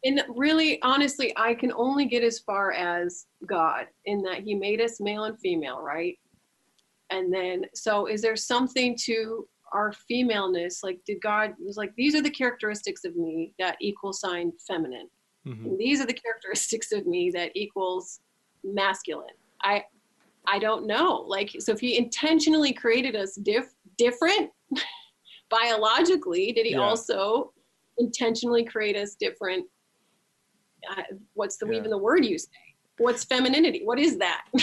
[0.04, 4.82] and really honestly I can only get as far as God in that he made
[4.82, 6.18] us male and female, right?
[7.10, 12.16] And then so is there something to our femaleness like did God was like these
[12.16, 15.10] are the characteristics of me that equal sign feminine.
[15.48, 15.76] Mm-hmm.
[15.78, 18.20] these are the characteristics of me that equals
[18.64, 19.36] masculine.
[19.62, 19.84] I
[20.46, 21.24] I don't know.
[21.28, 24.52] Like so if he intentionally created us diff- different
[25.50, 26.82] biologically did he yeah.
[26.82, 27.54] also
[28.00, 29.66] intentionally create us different
[30.92, 31.02] uh,
[31.34, 31.78] what's the yeah.
[31.78, 32.50] even the word you say
[32.98, 34.46] what's femininity what is that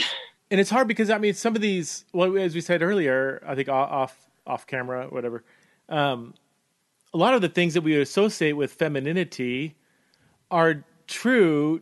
[0.50, 3.54] and it's hard because i mean some of these well as we said earlier i
[3.54, 5.44] think off off camera whatever
[5.88, 6.34] um,
[7.12, 9.76] a lot of the things that we associate with femininity
[10.50, 11.80] are true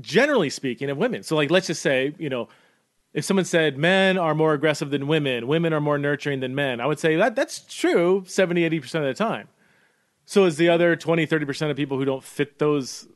[0.00, 2.48] generally speaking of women so like let's just say you know
[3.14, 6.80] if someone said men are more aggressive than women, women are more nurturing than men,
[6.80, 9.48] I would say that that's true 70, 80% of the time.
[10.24, 13.08] So is the other 20, 30% of people who don't fit those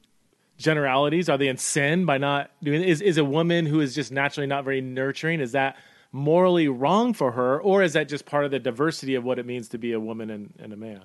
[0.58, 4.12] generalities, are they in sin by not doing is is a woman who is just
[4.12, 5.76] naturally not very nurturing, is that
[6.12, 9.46] morally wrong for her, or is that just part of the diversity of what it
[9.46, 11.02] means to be a woman and, and a man?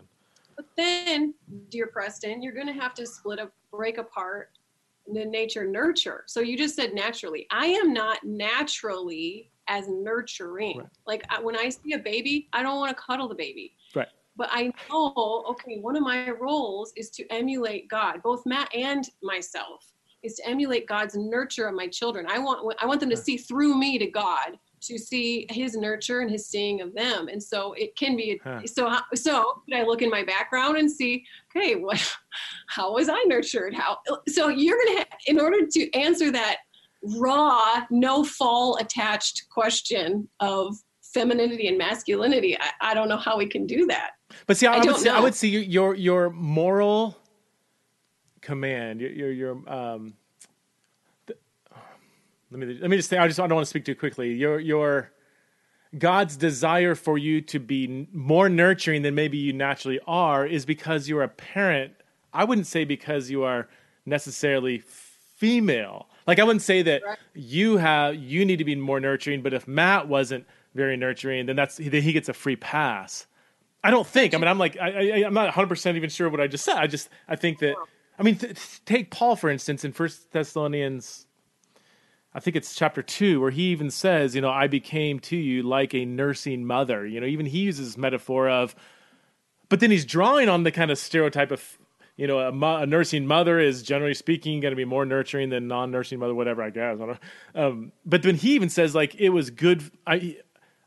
[0.55, 1.33] But then,
[1.69, 4.49] dear Preston, you're gonna have to split up break apart
[5.13, 6.23] the nature nurture.
[6.27, 7.47] So you just said naturally.
[7.49, 10.79] I am not naturally as nurturing.
[10.79, 10.87] Right.
[11.05, 13.73] Like I, when I see a baby, I don't want to cuddle the baby.
[14.37, 19.03] But I know, okay, one of my roles is to emulate God, both Matt and
[19.23, 19.91] myself,
[20.23, 22.27] is to emulate God's nurture of my children.
[22.29, 26.19] I want I want them to see through me to God to see his nurture
[26.21, 28.61] and his seeing of them and so it can be huh.
[28.65, 31.23] so so could i look in my background and see
[31.55, 31.99] okay what
[32.67, 36.57] how was i nurtured how so you're gonna have, in order to answer that
[37.17, 43.47] raw no fall attached question of femininity and masculinity i, I don't know how we
[43.47, 44.11] can do that
[44.45, 47.17] but see i, I would, say, I would see your your moral
[48.41, 50.13] command your your, your um
[52.51, 54.33] let me let me just say I just I don't want to speak too quickly.
[54.33, 55.11] Your your
[55.97, 61.09] God's desire for you to be more nurturing than maybe you naturally are is because
[61.09, 61.93] you're a parent.
[62.33, 63.67] I wouldn't say because you are
[64.05, 66.07] necessarily female.
[66.25, 67.17] Like I wouldn't say that right.
[67.33, 71.55] you have you need to be more nurturing, but if Matt wasn't very nurturing, then
[71.55, 73.27] that's then he gets a free pass.
[73.87, 74.33] I don't think.
[74.33, 76.65] I mean, I'm like I, I am not 100 percent even sure what I just
[76.65, 76.75] said.
[76.75, 77.75] I just I think that
[78.19, 81.27] I mean th- take Paul for instance in First Thessalonians
[82.33, 85.63] I think it's chapter two where he even says, you know, I became to you
[85.63, 87.03] like a nursing mother.
[87.03, 88.75] You know, even he uses metaphor of,
[89.69, 91.79] but then he's drawing on the kind of stereotype of,
[92.15, 95.67] you know, a, a nursing mother is generally speaking going to be more nurturing than
[95.67, 96.99] non-nursing mother, whatever I guess.
[96.99, 99.89] I um, but then he even says like it was good.
[100.05, 100.37] I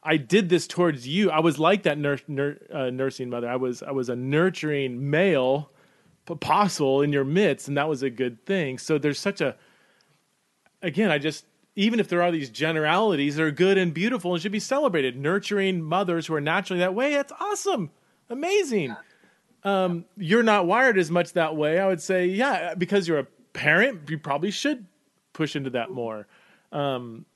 [0.02, 1.30] I did this towards you.
[1.30, 3.48] I was like that nur- nur- uh, nursing mother.
[3.48, 5.70] I was I was a nurturing male
[6.28, 8.78] apostle in your midst, and that was a good thing.
[8.78, 9.56] So there's such a
[10.82, 11.44] again, I just
[11.76, 15.16] even if there are these generalities that are good and beautiful and should be celebrated,
[15.16, 17.90] nurturing mothers who are naturally that way, that's awesome,
[18.28, 18.96] amazing.
[19.62, 21.78] Um, you're not wired as much that way.
[21.78, 24.86] I would say, yeah, because you're a parent, you probably should
[25.32, 26.26] push into that more.
[26.72, 27.26] Um,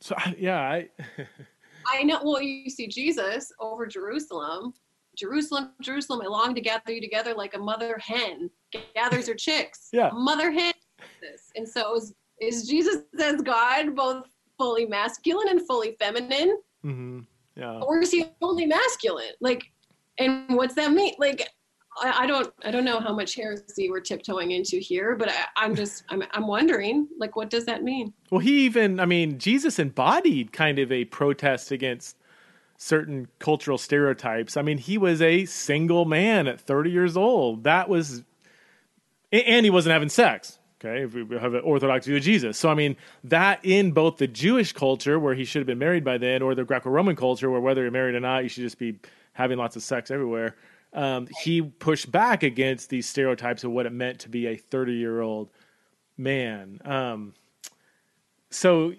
[0.00, 0.88] so yeah, I.
[1.92, 2.20] I know.
[2.22, 4.74] Well, you see Jesus over Jerusalem.
[5.16, 8.50] Jerusalem, Jerusalem, I long to gather you together like a mother hen
[8.94, 9.88] gathers her chicks.
[9.92, 10.10] yeah.
[10.12, 10.72] Mother hen.
[11.56, 14.24] And so was is Jesus as God both
[14.58, 16.58] fully masculine and fully feminine?
[16.84, 17.20] Mm-hmm.
[17.56, 17.80] Yeah.
[17.80, 19.32] Or is he only masculine?
[19.40, 19.64] Like,
[20.18, 21.14] and what's that mean?
[21.18, 21.48] Like,
[22.02, 25.44] I, I don't, I don't know how much heresy we're tiptoeing into here, but I,
[25.56, 28.12] I'm just, I'm, I'm wondering, like, what does that mean?
[28.30, 32.16] Well, he even, I mean, Jesus embodied kind of a protest against
[32.76, 34.56] certain cultural stereotypes.
[34.56, 37.64] I mean, he was a single man at 30 years old.
[37.64, 38.22] That was,
[39.32, 40.58] and he wasn't having sex.
[40.78, 42.58] Okay, if we have an Orthodox view of Jesus.
[42.58, 46.04] So, I mean, that in both the Jewish culture, where he should have been married
[46.04, 48.62] by then, or the Greco Roman culture, where whether you're married or not, you should
[48.62, 48.98] just be
[49.32, 50.54] having lots of sex everywhere,
[50.92, 54.94] um, he pushed back against these stereotypes of what it meant to be a 30
[54.94, 55.50] year old
[56.16, 56.80] man.
[56.84, 57.34] Um,
[58.50, 58.94] so,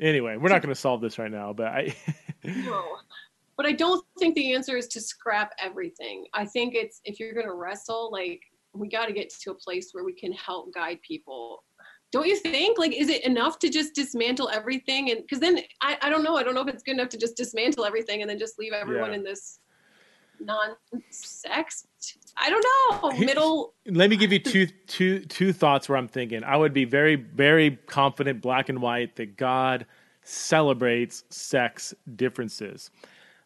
[0.00, 1.94] anyway, we're not going to solve this right now, but I.
[2.44, 2.84] no.
[3.56, 6.26] but I don't think the answer is to scrap everything.
[6.34, 8.40] I think it's if you're going to wrestle, like
[8.72, 11.62] we got to get to a place where we can help guide people.
[12.10, 12.78] Don't you think?
[12.78, 15.10] Like, is it enough to just dismantle everything?
[15.10, 16.36] And because then I, I don't know.
[16.36, 18.72] I don't know if it's good enough to just dismantle everything and then just leave
[18.72, 19.18] everyone yeah.
[19.18, 19.60] in this
[20.40, 21.86] non-sex.
[22.36, 22.64] I don't
[23.02, 23.18] know.
[23.18, 23.74] Middle.
[23.86, 26.44] Let me give you two two two thoughts where I'm thinking.
[26.44, 29.86] I would be very very confident, black and white, that God
[30.22, 32.90] celebrates sex differences.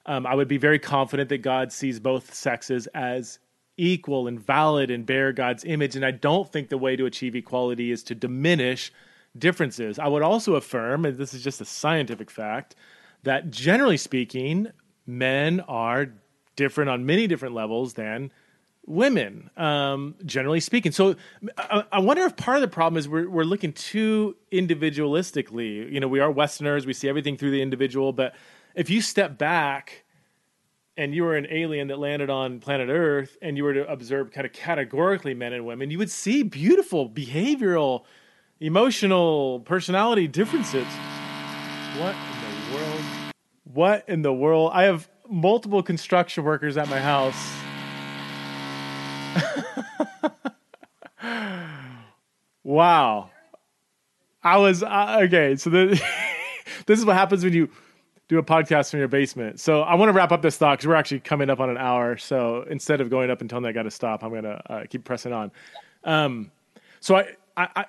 [0.06, 3.38] Um, I would be very confident that God sees both sexes as
[3.76, 5.96] equal and valid and bear God's image.
[5.96, 8.92] And I don't think the way to achieve equality is to diminish
[9.38, 9.98] differences.
[9.98, 12.74] I would also affirm, and this is just a scientific fact,
[13.22, 14.68] that generally speaking,
[15.06, 16.06] men are
[16.56, 18.30] different on many different levels than
[18.86, 20.92] women, um, generally speaking.
[20.92, 21.16] So
[21.56, 25.90] I, I, wonder if part of the problem is we're, we're looking too individualistically.
[25.90, 28.34] You know, we are Westerners, we see everything through the individual, but
[28.74, 30.04] if you step back
[30.96, 34.30] and you were an alien that landed on planet Earth and you were to observe
[34.32, 38.04] kind of categorically men and women, you would see beautiful behavioral,
[38.60, 40.86] emotional, personality differences.
[41.98, 43.00] What in the world?
[43.64, 44.72] What in the world?
[44.74, 47.34] I have multiple construction workers at my house.
[52.62, 53.30] wow.
[54.44, 55.56] I was uh, okay.
[55.56, 56.00] So the,
[56.86, 57.70] this is what happens when you
[58.28, 59.60] do a podcast from your basement.
[59.60, 61.78] So I want to wrap up this thought because we're actually coming up on an
[61.78, 62.16] hour.
[62.16, 64.72] So instead of going up and telling me I got to stop, I'm going to
[64.72, 65.50] uh, keep pressing on.
[66.04, 66.50] Um,
[67.00, 67.84] so I, I,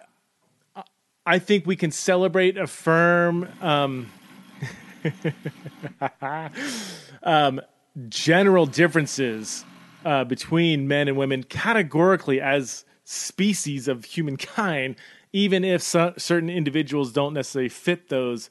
[0.76, 0.84] I,
[1.26, 4.12] I, think we can celebrate, affirm, um,
[7.24, 7.62] um,
[8.10, 9.66] general differences
[10.06, 14.96] uh, between men and women categorically as species of humankind,
[15.32, 18.50] even if so- certain individuals don't necessarily fit those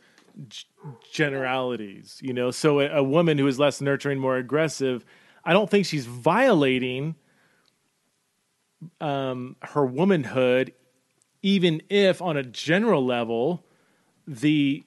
[0.49, 0.65] g-
[1.13, 2.19] generalities.
[2.23, 5.05] You know, so a, a woman who is less nurturing, more aggressive,
[5.45, 7.17] I don't think she's violating
[9.01, 10.73] um, her womanhood,
[11.43, 13.65] even if on a general level,
[14.27, 14.85] the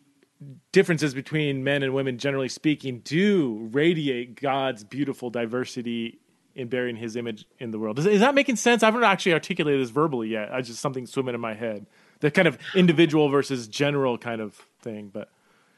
[0.72, 6.20] differences between men and women, generally speaking, do radiate God's beautiful diversity
[6.56, 8.00] in bearing His image in the world.
[8.00, 8.82] Is, is that making sense?
[8.82, 10.54] I haven't actually articulated this verbally yet.
[10.54, 11.86] I just something swimming in my head.
[12.22, 15.30] The kind of individual versus general kind of thing, but.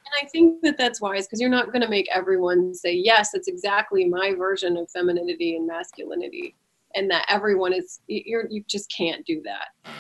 [0.06, 3.32] And I think that that's wise because you're not going to make everyone say, yes,
[3.32, 6.56] that's exactly my version of femininity and masculinity.
[6.96, 9.92] And that everyone is, you're, you just can't do that.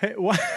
[0.00, 0.40] Hey, what?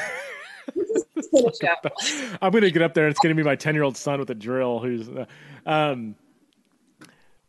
[2.41, 3.97] I'm going to get up there and it's going to be my 10 year old
[3.97, 5.07] son with a drill who's.
[5.09, 5.25] Uh,
[5.65, 6.15] um,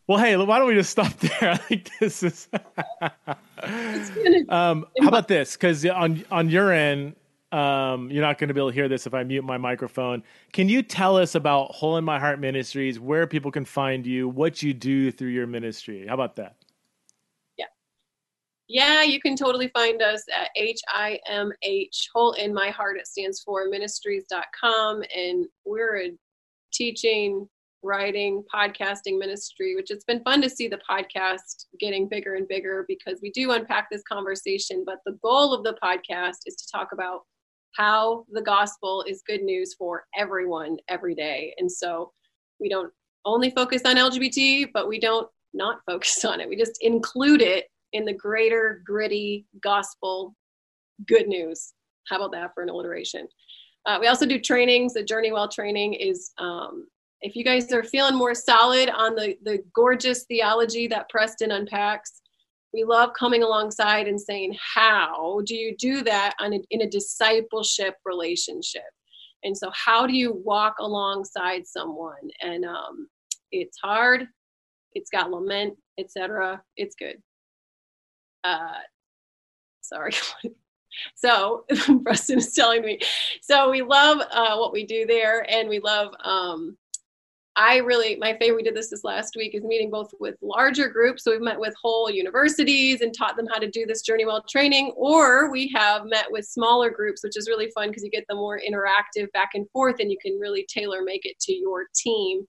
[0.07, 1.51] well, hey, why don't we just stop there?
[1.53, 2.49] I think this is.
[4.49, 5.53] um, how about this?
[5.53, 7.15] Because on on your end,
[7.53, 10.23] um, you're not going to be able to hear this if I mute my microphone.
[10.53, 14.29] Can you tell us about Hole in My Heart Ministries, where people can find you,
[14.29, 16.07] what you do through your ministry?
[16.07, 16.57] How about that?
[18.69, 23.67] Yeah, you can totally find us at H-I-M-H, Hole in My Heart, it stands for
[23.71, 25.03] ministries.com.
[25.17, 26.11] And we're a
[26.71, 27.49] teaching,
[27.83, 32.85] writing, podcasting ministry, which it's been fun to see the podcast getting bigger and bigger
[32.89, 34.83] because we do unpack this conversation.
[34.85, 37.23] But the goal of the podcast is to talk about
[37.73, 41.55] how the gospel is good news for everyone every day.
[41.57, 42.13] And so
[42.61, 42.93] we don't
[43.25, 46.51] only focus on LGBT, but we don't not focus on it.
[46.51, 50.35] We just include it in the greater gritty gospel
[51.07, 51.73] good news.
[52.09, 53.29] How about that for an alliteration?
[53.87, 54.95] Uh, we also do trainings.
[54.95, 56.87] The Journey Well training is um,
[57.21, 62.21] if you guys are feeling more solid on the, the gorgeous theology that Preston unpacks,
[62.73, 66.91] we love coming alongside and saying, How do you do that on a, in a
[66.91, 68.83] discipleship relationship?
[69.45, 72.29] And so, how do you walk alongside someone?
[72.43, 73.09] And um,
[73.53, 74.27] it's hard,
[74.93, 76.61] it's got lament, etc.
[76.77, 77.17] It's good
[78.49, 78.79] uh,
[79.81, 80.13] sorry.
[81.15, 81.65] so
[82.05, 83.01] Preston is telling me.
[83.43, 86.15] So we love uh, what we do there, and we love.
[86.25, 86.77] Um,
[87.61, 88.57] I really, my favorite.
[88.57, 91.25] We did this this last week is meeting both with larger groups.
[91.25, 94.45] So we've met with whole universities and taught them how to do this journey well
[94.49, 98.25] training, or we have met with smaller groups, which is really fun because you get
[98.29, 101.87] the more interactive back and forth, and you can really tailor make it to your
[101.97, 102.47] team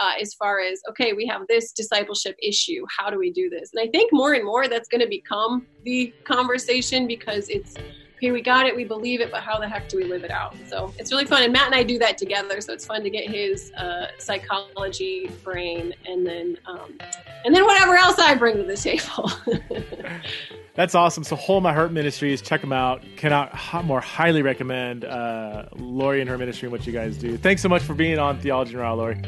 [0.00, 3.70] uh, as far as okay we have this discipleship issue how do we do this?
[3.74, 7.74] And i think more and more that's going to become the conversation because it's
[8.22, 10.30] okay, we got it, we believe it, but how the heck do we live it
[10.30, 10.54] out?
[10.68, 11.42] So it's really fun.
[11.42, 12.60] And Matt and I do that together.
[12.60, 16.96] So it's fun to get his uh, psychology brain and then, um,
[17.44, 19.32] and then whatever else I bring to the table.
[20.74, 21.24] That's awesome.
[21.24, 23.02] So Hole in My Heart Ministries, check them out.
[23.16, 27.36] Cannot more highly recommend uh, Laurie and her ministry and what you guys do.
[27.36, 29.20] Thanks so much for being on Theology and Raw, Laurie.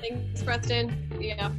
[0.00, 1.08] Thanks, Preston.
[1.20, 1.52] Yeah.